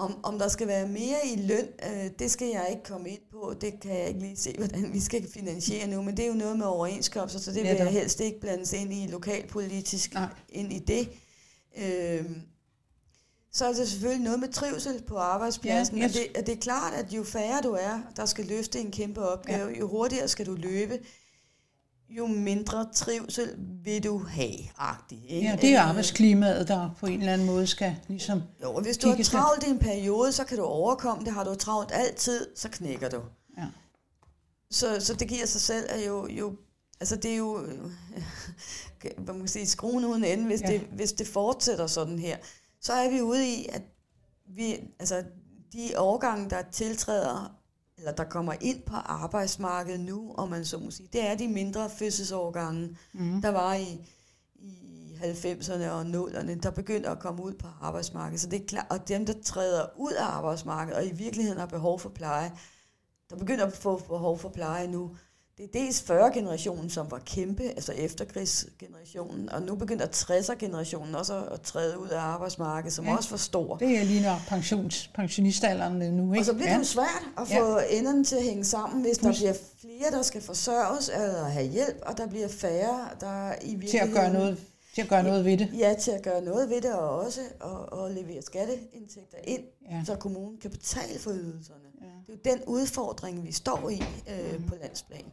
Om, 0.00 0.20
om 0.22 0.38
der 0.38 0.48
skal 0.48 0.66
være 0.66 0.88
mere 0.88 1.18
i 1.24 1.36
løn, 1.36 1.68
øh, 1.86 2.10
det 2.18 2.30
skal 2.30 2.48
jeg 2.48 2.66
ikke 2.70 2.82
komme 2.82 3.08
ind 3.08 3.20
på. 3.30 3.54
Det 3.60 3.80
kan 3.80 3.98
jeg 3.98 4.08
ikke 4.08 4.20
lige 4.20 4.36
se, 4.36 4.54
hvordan 4.58 4.92
vi 4.92 5.00
skal 5.00 5.30
finansiere 5.30 5.86
nu. 5.86 6.02
Men 6.02 6.16
det 6.16 6.24
er 6.24 6.28
jo 6.28 6.34
noget 6.34 6.58
med 6.58 6.66
overenskomster, 6.66 7.38
så 7.38 7.52
det 7.52 7.62
vil 7.62 7.70
jeg 7.70 7.86
helst 7.86 8.20
ikke 8.20 8.40
blandes 8.40 8.72
ind 8.72 8.92
i 8.92 9.06
lokalpolitisk 9.06 10.14
Nej. 10.14 10.28
ind 10.48 10.72
i 10.72 10.78
det. 10.78 11.08
Øh, 11.76 12.30
så 13.52 13.64
er 13.64 13.72
det 13.72 13.88
selvfølgelig 13.88 14.24
noget 14.24 14.40
med 14.40 14.48
trivsel 14.48 15.02
på 15.02 15.16
arbejdspladsen. 15.16 15.98
Ja, 15.98 16.04
yes. 16.04 16.16
og, 16.16 16.22
det, 16.22 16.38
og 16.38 16.46
det 16.46 16.56
er 16.56 16.60
klart, 16.60 16.94
at 16.94 17.12
jo 17.12 17.24
færre 17.24 17.60
du 17.62 17.72
er, 17.72 18.00
der 18.16 18.26
skal 18.26 18.44
løfte 18.44 18.80
en 18.80 18.90
kæmpe 18.90 19.20
opgave, 19.20 19.68
ja. 19.68 19.78
jo 19.78 19.88
hurtigere 19.88 20.28
skal 20.28 20.46
du 20.46 20.54
løbe 20.54 20.98
jo 22.10 22.26
mindre 22.26 22.86
trivsel 22.94 23.54
vil 23.84 24.04
du 24.04 24.18
have, 24.18 24.58
agtigt. 24.78 25.24
Ikke? 25.28 25.48
Ja, 25.48 25.56
det 25.56 25.64
er 25.64 25.72
jo 25.72 25.88
arbejdsklimaet, 25.88 26.68
der 26.68 26.90
på 27.00 27.06
en 27.06 27.20
eller 27.20 27.32
anden 27.32 27.46
måde 27.46 27.66
skal 27.66 27.96
ligesom... 28.08 28.42
Jo, 28.62 28.74
og 28.74 28.82
hvis 28.82 28.98
du 28.98 29.08
har 29.08 29.22
travlt 29.22 29.66
i 29.66 29.70
en 29.70 29.78
periode, 29.78 30.32
så 30.32 30.44
kan 30.44 30.56
du 30.56 30.64
overkomme 30.64 31.24
det. 31.24 31.32
Har 31.32 31.44
du 31.44 31.54
travlt 31.54 31.90
altid, 31.92 32.46
så 32.56 32.68
knækker 32.68 33.08
du. 33.08 33.20
Ja. 33.58 33.66
Så, 34.70 35.00
så 35.00 35.14
det 35.14 35.28
giver 35.28 35.46
sig 35.46 35.60
selv, 35.60 35.86
at 35.88 36.06
jo, 36.06 36.26
jo 36.28 36.56
altså 37.00 37.16
det 37.16 37.32
er 37.32 37.36
jo, 37.36 37.58
hvad 39.18 39.34
man 39.34 39.38
kan 39.38 39.48
sige, 39.48 39.66
skruen 39.66 40.04
uden 40.04 40.24
ende, 40.24 40.46
hvis, 40.46 40.60
ja. 40.60 40.66
det, 40.66 40.80
hvis 40.80 41.12
det 41.12 41.26
fortsætter 41.26 41.86
sådan 41.86 42.18
her. 42.18 42.36
Så 42.80 42.92
er 42.92 43.10
vi 43.10 43.20
ude 43.20 43.48
i, 43.48 43.66
at 43.72 43.82
vi, 44.46 44.80
altså 44.98 45.24
de 45.72 45.90
overgange, 45.96 46.50
der 46.50 46.62
tiltræder 46.72 47.59
eller 48.00 48.12
der 48.12 48.24
kommer 48.24 48.54
ind 48.60 48.82
på 48.82 48.94
arbejdsmarkedet 48.94 50.00
nu, 50.00 50.34
om 50.36 50.48
man 50.48 50.64
så 50.64 50.78
må 50.78 50.90
sige, 50.90 51.08
det 51.12 51.28
er 51.28 51.34
de 51.34 51.48
mindre 51.48 51.90
fødselsårgange, 51.90 52.96
mm. 53.12 53.42
der 53.42 53.48
var 53.48 53.74
i, 53.74 54.00
i 54.54 55.14
90'erne 55.22 55.88
og 55.88 56.02
0'erne, 56.02 56.60
der 56.60 56.70
begynder 56.70 57.10
at 57.10 57.18
komme 57.18 57.42
ud 57.42 57.52
på 57.52 57.66
arbejdsmarkedet. 57.80 58.40
Så 58.40 58.48
det 58.48 58.62
er 58.62 58.66
klart, 58.66 58.86
og 58.90 59.08
dem, 59.08 59.26
der 59.26 59.34
træder 59.44 59.86
ud 59.96 60.12
af 60.12 60.24
arbejdsmarkedet, 60.24 60.98
og 60.98 61.06
i 61.06 61.12
virkeligheden 61.12 61.58
har 61.58 61.66
behov 61.66 62.00
for 62.00 62.08
pleje, 62.08 62.52
der 63.30 63.36
begynder 63.36 63.66
at 63.66 63.72
få 63.72 63.98
behov 63.98 64.38
for 64.38 64.48
pleje 64.48 64.86
nu, 64.86 65.16
det 65.60 65.68
er 65.68 65.84
dels 65.84 66.00
40-generationen, 66.10 66.90
som 66.90 67.10
var 67.10 67.18
kæmpe, 67.18 67.62
altså 67.62 67.92
efterkrigsgenerationen, 67.92 69.48
og 69.48 69.62
nu 69.62 69.74
begynder 69.74 70.06
60'er-generationen 70.06 71.14
også 71.14 71.44
at 71.44 71.60
træde 71.60 71.98
ud 71.98 72.08
af 72.08 72.20
arbejdsmarkedet, 72.20 72.92
som 72.92 73.04
ja, 73.04 73.16
også 73.16 73.30
var 73.30 73.36
stor. 73.36 73.76
Det 73.76 73.98
er 73.98 74.04
lige 74.04 74.22
nok 74.22 74.38
pensions, 74.48 75.10
pensionistalderen 75.14 76.14
nu, 76.14 76.32
ikke? 76.32 76.40
Og 76.40 76.44
så 76.44 76.54
bliver 76.54 76.72
det 76.72 76.78
jo 76.78 76.84
svært 76.84 77.22
at 77.38 77.48
få 77.48 77.78
ja. 77.78 77.98
enderne 77.98 78.24
til 78.24 78.36
at 78.36 78.42
hænge 78.42 78.64
sammen, 78.64 79.02
hvis 79.02 79.18
der 79.18 79.32
bliver 79.32 79.54
flere, 79.80 80.10
der 80.10 80.22
skal 80.22 80.42
forsørges 80.42 81.08
eller 81.08 81.44
have 81.44 81.66
hjælp, 81.66 82.02
og 82.02 82.18
der 82.18 82.26
bliver 82.26 82.48
færre, 82.48 83.08
der 83.20 83.54
i 83.62 83.74
virkeligheden... 83.74 83.88
Til 83.88 83.98
at 83.98 84.10
gøre 84.10 84.32
noget 84.32 84.58
til 84.94 85.02
at 85.02 85.08
gøre 85.08 85.22
noget 85.22 85.44
ved 85.44 85.56
det? 85.56 85.70
Ja, 85.78 85.94
til 86.00 86.10
at 86.10 86.22
gøre 86.22 86.42
noget 86.42 86.70
ved 86.70 86.80
det, 86.80 86.92
og 86.92 87.18
også 87.20 87.40
at, 87.40 88.00
at 88.00 88.10
levere 88.10 88.42
skatteindtægter 88.42 89.38
ind, 89.44 89.62
ja. 89.90 90.02
så 90.06 90.14
kommunen 90.14 90.58
kan 90.58 90.70
betale 90.70 91.18
for 91.18 91.30
ydelserne. 91.30 91.80
Ja. 92.00 92.32
Det 92.32 92.46
er 92.46 92.50
jo 92.50 92.56
den 92.56 92.64
udfordring, 92.66 93.44
vi 93.44 93.52
står 93.52 93.90
i 93.90 94.02
øh, 94.28 94.60
mm. 94.60 94.66
på 94.66 94.74
landsplan. 94.82 95.24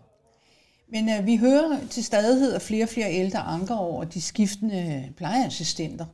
Men 0.89 1.09
øh, 1.09 1.25
vi 1.25 1.35
hører 1.35 1.79
til 1.89 2.03
stadighed, 2.03 2.53
at 2.53 2.61
flere 2.61 2.83
og 2.83 2.89
flere 2.89 3.13
ældre 3.13 3.39
anker 3.39 3.75
over 3.75 4.03
de 4.03 4.21
skiftende 4.21 5.09
plejeassistenter. 5.17 6.05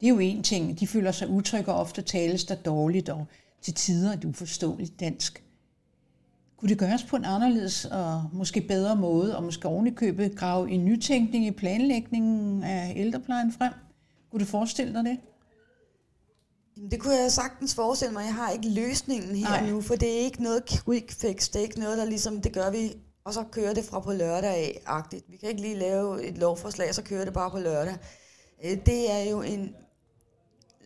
Det 0.00 0.06
er 0.06 0.10
jo 0.10 0.18
en 0.18 0.42
ting. 0.42 0.80
De 0.80 0.86
føler 0.86 1.12
sig 1.12 1.28
utrygge 1.28 1.72
og 1.72 1.80
ofte 1.80 2.02
tales 2.02 2.44
der 2.44 2.54
dårligt 2.54 3.08
og 3.08 3.26
til 3.62 3.74
tider 3.74 4.12
et 4.12 4.24
uforståeligt 4.24 5.00
dansk. 5.00 5.44
Kunne 6.56 6.68
det 6.68 6.78
gøres 6.78 7.02
på 7.02 7.16
en 7.16 7.24
anderledes 7.24 7.84
og 7.84 8.24
måske 8.32 8.60
bedre 8.60 8.96
måde, 8.96 9.36
og 9.36 9.42
måske 9.42 9.68
ovenikøbet 9.68 10.36
grave 10.36 10.70
en 10.70 10.84
nytænkning 10.84 11.46
i 11.46 11.50
planlægningen 11.50 12.62
af 12.64 12.92
ældreplejen 12.96 13.52
frem? 13.52 13.72
Kunne 14.30 14.40
du 14.40 14.44
forestille 14.44 14.94
dig 14.94 15.04
det? 15.04 15.18
Det 16.90 17.00
kunne 17.00 17.14
jeg 17.14 17.32
sagtens 17.32 17.74
forestille 17.74 18.12
mig. 18.12 18.24
Jeg 18.24 18.34
har 18.34 18.50
ikke 18.50 18.68
løsningen 18.68 19.36
her 19.36 19.48
Nej. 19.48 19.70
nu, 19.70 19.80
for 19.80 19.94
det 19.94 20.08
er 20.12 20.18
ikke 20.18 20.42
noget 20.42 20.62
quick 20.66 21.12
fix. 21.12 21.48
Det 21.48 21.56
er 21.56 21.62
ikke 21.62 21.80
noget, 21.80 21.98
der 21.98 22.04
ligesom, 22.04 22.40
det 22.40 22.52
gør 22.52 22.70
vi 22.70 22.92
og 23.24 23.34
så 23.34 23.44
kører 23.50 23.74
det 23.74 23.84
fra 23.84 24.00
på 24.00 24.12
lørdag 24.12 24.50
af-agtigt. 24.50 25.24
Vi 25.28 25.36
kan 25.36 25.48
ikke 25.48 25.60
lige 25.60 25.74
lave 25.74 26.24
et 26.24 26.38
lovforslag, 26.38 26.88
og 26.88 26.94
så 26.94 27.02
kører 27.02 27.24
det 27.24 27.34
bare 27.34 27.50
på 27.50 27.58
lørdag. 27.58 27.96
Øh, 28.64 28.86
det 28.86 29.10
er 29.10 29.30
jo 29.30 29.42
en 29.42 29.74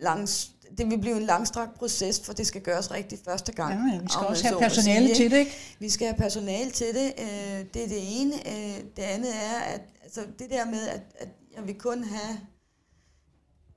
lang, 0.00 0.28
det 0.78 0.90
vil 0.90 0.98
blive 0.98 1.16
en 1.16 1.22
langstrakt 1.22 1.74
proces, 1.74 2.20
for 2.20 2.32
det 2.32 2.46
skal 2.46 2.62
gøres 2.62 2.90
rigtigt 2.90 3.24
første 3.24 3.52
gang. 3.52 3.74
Ja, 3.74 3.94
ja 3.94 4.00
vi 4.00 4.08
skal 4.08 4.26
også 4.26 4.46
have 4.46 4.58
personale 4.58 5.14
til 5.14 5.30
det, 5.30 5.38
ikke? 5.38 5.76
Vi 5.78 5.88
skal 5.88 6.06
have 6.06 6.16
personale 6.16 6.70
til 6.70 6.94
det. 6.94 7.12
Øh, 7.18 7.64
det 7.74 7.84
er 7.84 7.88
det 7.88 8.20
ene. 8.20 8.34
Øh, 8.34 8.84
det 8.96 9.02
andet 9.02 9.34
er, 9.34 9.58
at 9.60 9.80
altså, 10.02 10.20
det 10.38 10.50
der 10.50 10.64
med, 10.64 10.88
at, 10.88 11.02
at 11.18 11.28
jeg 11.56 11.66
vil 11.66 11.78
kun 11.78 12.04
have 12.04 12.40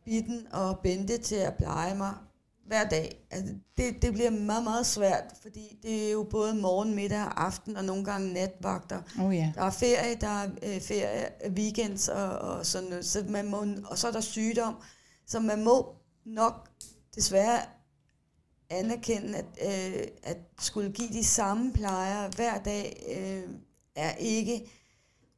Bitten 0.06 0.48
og 0.52 0.80
Bente 0.80 1.18
til 1.18 1.36
at 1.36 1.54
pleje 1.54 1.96
mig 1.96 2.14
hver 2.70 2.90
dag. 2.90 3.28
Altså, 3.32 3.54
det, 3.78 4.02
det 4.02 4.14
bliver 4.14 4.30
meget, 4.30 4.64
meget 4.64 4.86
svært, 4.86 5.24
fordi 5.42 5.80
det 5.84 6.08
er 6.08 6.12
jo 6.12 6.28
både 6.32 6.54
morgen, 6.54 6.96
middag 6.96 7.32
aften, 7.36 7.78
og 7.78 7.86
nogle 7.86 8.06
gange 8.06 8.34
natvagter. 8.34 9.02
Oh, 9.22 9.34
yeah. 9.36 9.56
Der 9.56 9.64
er 9.64 9.70
ferie, 9.70 10.16
der 10.22 10.28
er 10.28 10.50
øh, 10.64 10.82
ferie, 10.82 11.30
weekends 11.50 12.08
og, 12.08 12.30
og 12.30 12.66
sådan 12.66 12.90
noget. 12.90 13.06
Så 13.06 13.26
man 13.30 13.50
må, 13.50 13.66
og 13.86 13.98
så 13.98 14.08
er 14.08 14.12
der 14.12 14.22
sygdom. 14.22 14.76
Så 15.28 15.40
man 15.40 15.64
må 15.64 15.96
nok 16.26 16.70
desværre 17.16 17.60
anerkende, 18.70 19.38
at, 19.38 19.46
øh, 19.62 20.08
at 20.24 20.38
skulle 20.60 20.92
give 20.92 21.10
de 21.10 21.24
samme 21.24 21.74
plejer 21.74 22.30
hver 22.36 22.58
dag, 22.58 23.16
øh, 23.18 23.54
er 23.96 24.16
ikke 24.16 24.72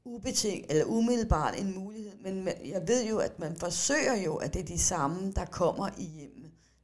ubetinget 0.06 0.66
eller 0.70 0.86
umiddelbart 0.86 1.60
en 1.60 1.80
mulighed. 1.80 2.12
Men 2.24 2.48
jeg 2.66 2.88
ved 2.88 3.06
jo, 3.06 3.18
at 3.18 3.40
man 3.40 3.56
forsøger 3.56 4.16
jo, 4.16 4.36
at 4.36 4.54
det 4.54 4.60
er 4.62 4.66
de 4.66 4.80
samme, 4.80 5.32
der 5.32 5.46
kommer 5.46 5.90
i 5.98 6.04
hjem 6.04 6.41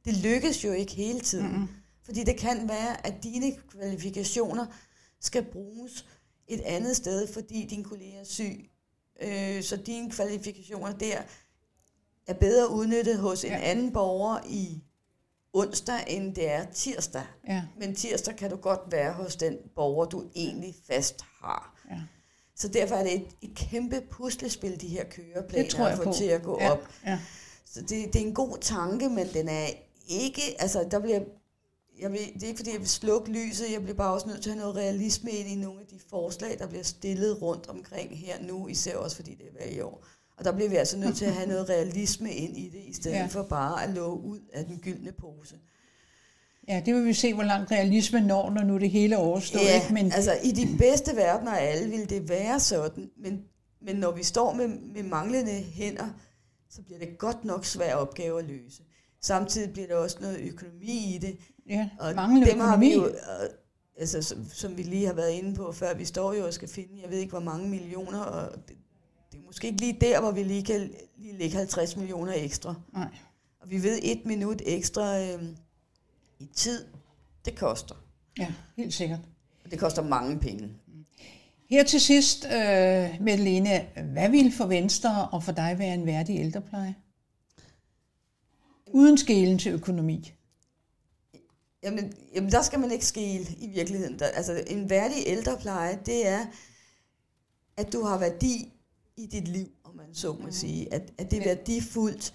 det 0.08 0.16
lykkes 0.16 0.64
jo 0.64 0.72
ikke 0.72 0.92
hele 0.92 1.20
tiden. 1.20 1.46
Mm-hmm. 1.46 1.68
Fordi 2.04 2.24
det 2.24 2.36
kan 2.36 2.68
være, 2.68 3.06
at 3.06 3.14
dine 3.22 3.56
kvalifikationer 3.70 4.66
skal 5.20 5.44
bruges 5.44 6.06
et 6.46 6.60
andet 6.60 6.96
sted, 6.96 7.32
fordi 7.32 7.66
din 7.66 7.84
kollega 7.84 8.20
er 8.20 8.24
syg. 8.24 8.70
Øh, 9.22 9.62
så 9.62 9.76
dine 9.76 10.10
kvalifikationer 10.10 10.92
der 10.92 11.22
er 12.26 12.32
bedre 12.34 12.70
udnyttet 12.70 13.18
hos 13.18 13.44
en 13.44 13.50
ja. 13.50 13.60
anden 13.60 13.92
borger 13.92 14.38
i 14.48 14.82
onsdag, 15.52 16.04
end 16.06 16.34
det 16.34 16.50
er 16.50 16.64
tirsdag. 16.74 17.24
Ja. 17.48 17.62
Men 17.78 17.94
tirsdag 17.94 18.36
kan 18.36 18.50
du 18.50 18.56
godt 18.56 18.80
være 18.90 19.12
hos 19.12 19.36
den 19.36 19.56
borger, 19.74 20.04
du 20.04 20.24
egentlig 20.34 20.74
fast 20.86 21.20
har. 21.40 21.82
Ja. 21.90 22.00
Så 22.56 22.68
derfor 22.68 22.94
er 22.94 23.02
det 23.02 23.14
et, 23.14 23.26
et 23.42 23.54
kæmpe 23.54 24.00
puslespil, 24.10 24.80
de 24.80 24.88
her 24.88 25.04
køreplaner, 25.04 25.86
at 25.86 25.98
få 25.98 26.12
til 26.12 26.24
at 26.24 26.42
gå 26.42 26.58
ja. 26.60 26.72
op. 26.72 26.88
Ja. 27.06 27.18
Så 27.66 27.80
det, 27.80 27.90
det 28.12 28.16
er 28.16 28.26
en 28.26 28.34
god 28.34 28.58
tanke, 28.60 29.08
men 29.08 29.26
den 29.34 29.48
er 29.48 29.66
ikke, 30.08 30.42
altså 30.58 30.88
der 30.90 30.98
bliver, 30.98 31.20
jeg 32.00 32.12
vil, 32.12 32.20
det 32.34 32.42
er 32.42 32.46
ikke 32.46 32.58
fordi, 32.58 32.72
jeg 32.72 32.80
vil 32.80 32.88
slukke 32.88 33.32
lyset, 33.32 33.72
jeg 33.72 33.82
bliver 33.82 33.96
bare 33.96 34.14
også 34.14 34.28
nødt 34.28 34.42
til 34.42 34.50
at 34.50 34.56
have 34.56 34.62
noget 34.62 34.76
realisme 34.76 35.30
ind 35.30 35.48
i 35.48 35.54
nogle 35.54 35.80
af 35.80 35.86
de 35.86 35.98
forslag, 36.10 36.58
der 36.58 36.66
bliver 36.66 36.84
stillet 36.84 37.42
rundt 37.42 37.66
omkring 37.68 38.18
her 38.18 38.42
nu, 38.42 38.68
især 38.68 38.96
også 38.96 39.16
fordi 39.16 39.34
det 39.34 39.46
er 39.46 39.52
hver 39.52 39.76
i 39.76 39.80
år. 39.80 40.04
Og 40.36 40.44
der 40.44 40.52
bliver 40.52 40.70
vi 40.70 40.76
altså 40.76 40.98
nødt 40.98 41.16
til 41.16 41.24
at 41.24 41.32
have 41.32 41.48
noget 41.48 41.68
realisme 41.68 42.32
ind 42.32 42.58
i 42.58 42.68
det, 42.68 42.82
i 42.86 42.92
stedet 42.92 43.16
ja. 43.16 43.26
for 43.26 43.42
bare 43.42 43.84
at 43.84 43.90
love 43.90 44.20
ud 44.20 44.40
af 44.52 44.64
den 44.64 44.78
gyldne 44.78 45.12
pose. 45.12 45.56
Ja, 46.68 46.82
det 46.86 46.94
vil 46.94 47.04
vi 47.04 47.12
se, 47.12 47.34
hvor 47.34 47.42
langt 47.42 47.70
realisme 47.70 48.20
når, 48.20 48.50
når 48.50 48.62
nu 48.62 48.78
det 48.78 48.90
hele 48.90 49.14
er 49.14 49.18
overstået. 49.18 49.64
Ja, 49.64 49.74
ikke? 49.74 49.94
Men... 49.94 50.12
altså 50.12 50.32
i 50.42 50.50
de 50.50 50.78
bedste 50.78 51.16
verdener 51.16 51.52
af 51.52 51.64
alle 51.64 51.90
vil 51.90 52.10
det 52.10 52.28
være 52.28 52.60
sådan, 52.60 53.10
men, 53.16 53.44
men 53.80 53.96
når 53.96 54.10
vi 54.10 54.22
står 54.22 54.52
med, 54.52 54.68
med 54.68 55.02
manglende 55.02 55.52
hænder, 55.52 56.08
så 56.70 56.82
bliver 56.82 56.98
det 56.98 57.18
godt 57.18 57.44
nok 57.44 57.64
svær 57.64 57.94
opgave 57.94 58.38
at 58.38 58.44
løse. 58.44 58.82
Samtidig 59.20 59.72
bliver 59.72 59.88
der 59.88 59.96
også 59.96 60.16
noget 60.20 60.40
økonomi 60.40 61.14
i 61.14 61.18
det. 61.18 61.38
Ja, 61.68 61.90
og 62.00 62.14
manglende 62.14 62.50
dem 62.50 62.58
økonomi. 62.58 62.90
Har 62.90 63.00
vi 63.00 63.06
jo, 63.06 63.12
altså, 63.98 64.22
som, 64.22 64.46
som 64.52 64.76
vi 64.76 64.82
lige 64.82 65.06
har 65.06 65.12
været 65.12 65.30
inde 65.30 65.54
på 65.54 65.72
før, 65.72 65.94
vi 65.94 66.04
står 66.04 66.32
jo 66.34 66.46
og 66.46 66.54
skal 66.54 66.68
finde, 66.68 67.00
jeg 67.02 67.10
ved 67.10 67.18
ikke 67.18 67.30
hvor 67.30 67.40
mange 67.40 67.68
millioner, 67.68 68.20
og 68.20 68.56
det, 68.68 68.76
det 69.32 69.38
er 69.38 69.46
måske 69.46 69.66
ikke 69.66 69.80
lige 69.80 69.98
der, 70.00 70.20
hvor 70.20 70.30
vi 70.30 70.42
lige 70.42 70.64
kan 70.64 70.90
lige 71.16 71.38
lægge 71.38 71.56
50 71.56 71.96
millioner 71.96 72.32
ekstra. 72.36 72.74
Nej. 72.92 73.08
Og 73.60 73.70
vi 73.70 73.82
ved, 73.82 73.98
et 74.02 74.26
minut 74.26 74.62
ekstra 74.66 75.20
øh, 75.20 75.42
i 76.38 76.46
tid, 76.54 76.84
det 77.44 77.56
koster. 77.56 77.94
Ja, 78.38 78.52
helt 78.76 78.94
sikkert. 78.94 79.20
Og 79.64 79.70
det 79.70 79.78
koster 79.78 80.02
mange 80.02 80.38
penge. 80.38 80.70
Her 81.70 81.84
til 81.84 82.00
sidst, 82.00 82.44
øh, 82.44 83.26
Lene, 83.38 83.86
hvad 84.12 84.30
vil 84.30 84.52
for 84.52 84.66
Venstre 84.66 85.28
og 85.32 85.42
for 85.42 85.52
dig 85.52 85.76
være 85.78 85.94
en 85.94 86.06
værdig 86.06 86.40
ældrepleje? 86.40 86.94
Uden 88.92 89.18
skælen 89.18 89.58
til 89.58 89.72
økonomi. 89.72 90.34
Jamen, 91.82 92.14
jamen, 92.34 92.52
der 92.52 92.62
skal 92.62 92.80
man 92.80 92.90
ikke 92.90 93.06
skele 93.06 93.46
i 93.58 93.68
virkeligheden. 93.74 94.18
Der, 94.18 94.26
altså, 94.26 94.64
en 94.66 94.90
værdig 94.90 95.22
ældrepleje, 95.26 95.98
det 96.06 96.26
er, 96.26 96.46
at 97.76 97.92
du 97.92 98.04
har 98.04 98.18
værdi 98.18 98.72
i 99.16 99.26
dit 99.26 99.48
liv, 99.48 99.66
om 99.84 99.96
man 99.96 100.14
så 100.14 100.32
må 100.32 100.46
mm. 100.46 100.52
sige. 100.52 100.94
At, 100.94 101.12
at 101.18 101.30
det 101.30 101.38
er 101.38 101.44
værdifuldt. 101.44 102.34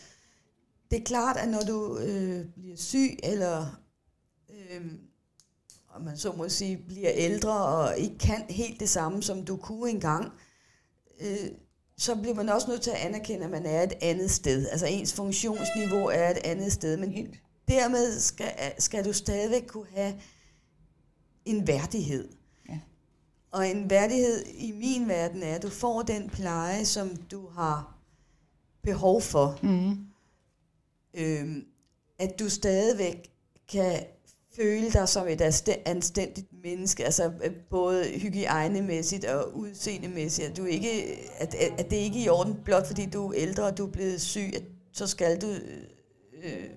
Det 0.92 1.00
er 1.00 1.04
klart, 1.04 1.38
at 1.38 1.50
når 1.50 1.62
du 1.62 1.98
øh, 1.98 2.46
bliver 2.56 2.78
syg, 2.78 3.20
eller 3.24 3.82
øh, 4.50 4.92
om 5.90 6.02
man 6.02 6.18
så 6.18 6.32
må 6.32 6.50
sige, 6.50 6.78
bliver 6.78 7.12
ældre 7.14 7.66
og 7.66 7.98
ikke 7.98 8.18
kan 8.18 8.46
helt 8.50 8.80
det 8.80 8.90
samme, 8.90 9.24
som 9.24 9.46
du 9.46 9.58
kunne 9.58 9.90
engang, 9.90 10.32
øh, 11.20 11.50
så 12.04 12.16
bliver 12.16 12.36
man 12.36 12.50
også 12.50 12.68
nødt 12.70 12.82
til 12.82 12.92
at 12.92 12.98
anerkende, 12.98 13.46
at 13.46 13.52
man 13.52 13.66
er 13.66 13.84
et 13.84 13.94
andet 14.02 14.32
sted. 14.32 14.70
Altså 14.70 14.86
ens 14.86 15.14
funktionsniveau 15.14 16.06
er 16.08 16.30
et 16.30 16.38
andet 16.38 16.74
sted. 16.74 16.98
Men 16.98 17.36
dermed 17.68 18.20
skal, 18.20 18.52
skal 18.80 19.06
du 19.06 19.14
stadigvæk 19.14 19.64
kunne 19.68 19.88
have 19.96 20.14
en 21.46 21.68
værdighed. 21.68 22.30
Ja. 22.70 22.80
Og 23.52 23.68
en 23.68 23.90
værdighed 23.90 24.46
i 24.46 24.72
min 24.72 25.08
verden 25.08 25.44
er, 25.44 25.56
at 25.56 25.64
du 25.64 25.70
får 25.70 26.02
den 26.02 26.30
pleje, 26.30 26.86
som 26.86 27.16
du 27.16 27.48
har 27.48 27.98
behov 28.82 29.22
for. 29.22 29.60
Mm. 29.62 29.98
Øhm, 31.14 31.66
at 32.20 32.40
du 32.40 32.50
stadigvæk 32.50 33.32
kan 33.68 34.06
føle 34.56 34.92
dig 34.92 35.10
som 35.10 35.28
et 35.28 35.42
anstændigt 35.86 36.48
menneske, 36.64 37.06
altså 37.06 37.34
øh, 37.44 37.56
både 37.70 38.20
hygiejnemæssigt 38.20 39.26
og 39.26 39.58
udseendemæssigt, 39.58 40.48
at, 40.48 40.58
du 40.58 40.66
ikke, 40.66 41.18
at, 41.38 41.56
at 41.56 41.90
det 41.90 41.96
ikke 41.96 42.20
er 42.20 42.26
i 42.26 42.30
orden, 42.30 42.56
blot 42.66 42.88
fordi 42.88 43.06
du 43.06 43.28
er 43.28 43.34
ældre 43.36 43.64
og 43.64 43.78
du 43.78 43.86
er 43.86 43.92
blevet 43.92 44.22
syg, 44.22 44.52
at 44.56 44.64
så 44.92 45.08
skal 45.08 45.42
du 45.42 45.48
øh, 46.44 46.70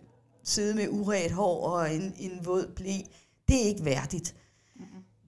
sidde 0.45 0.75
med 0.75 0.88
uret 0.88 1.30
hår 1.30 1.68
og 1.68 1.95
en, 1.95 2.14
en 2.18 2.47
våd 2.47 2.73
blæ. 2.76 2.92
Det 3.49 3.62
er 3.62 3.66
ikke 3.66 3.85
værdigt. 3.85 4.37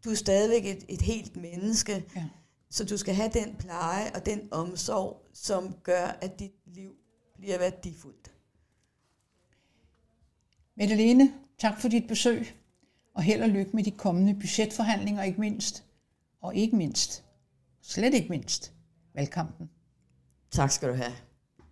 Du 0.04 0.10
er 0.10 0.14
stadigvæk 0.14 0.66
et, 0.66 0.84
et 0.88 1.02
helt 1.02 1.37
menneske, 1.37 2.04
ja. 2.16 2.24
så 2.70 2.84
du 2.84 2.96
skal 2.96 3.14
have 3.14 3.30
den 3.34 3.56
pleje 3.58 4.11
og 4.14 4.26
den 4.26 4.48
omsorg, 4.50 5.28
som 5.34 5.74
gør, 5.82 6.06
at 6.20 6.38
dit 6.38 6.52
liv 6.66 6.90
bliver 7.38 7.58
værdifuldt. 7.58 8.32
Mette 10.76 10.96
Tak 11.59 11.81
for 11.81 11.88
dit 11.88 12.09
besøg, 12.09 12.47
og 13.14 13.23
held 13.23 13.42
og 13.42 13.49
lykke 13.49 13.71
med 13.75 13.85
de 13.85 13.90
kommende 13.90 14.35
budgetforhandlinger, 14.35 15.23
ikke 15.23 15.40
mindst. 15.40 15.85
Og 16.40 16.55
ikke 16.55 16.77
mindst, 16.77 17.25
slet 17.83 18.14
ikke 18.14 18.29
mindst, 18.29 18.73
valgkampen. 19.14 19.71
Tak 20.51 20.71
skal 20.71 20.88
du 20.88 20.94
have. 20.94 21.12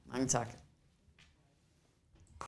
Mange 0.06 0.26
tak. 0.26 0.65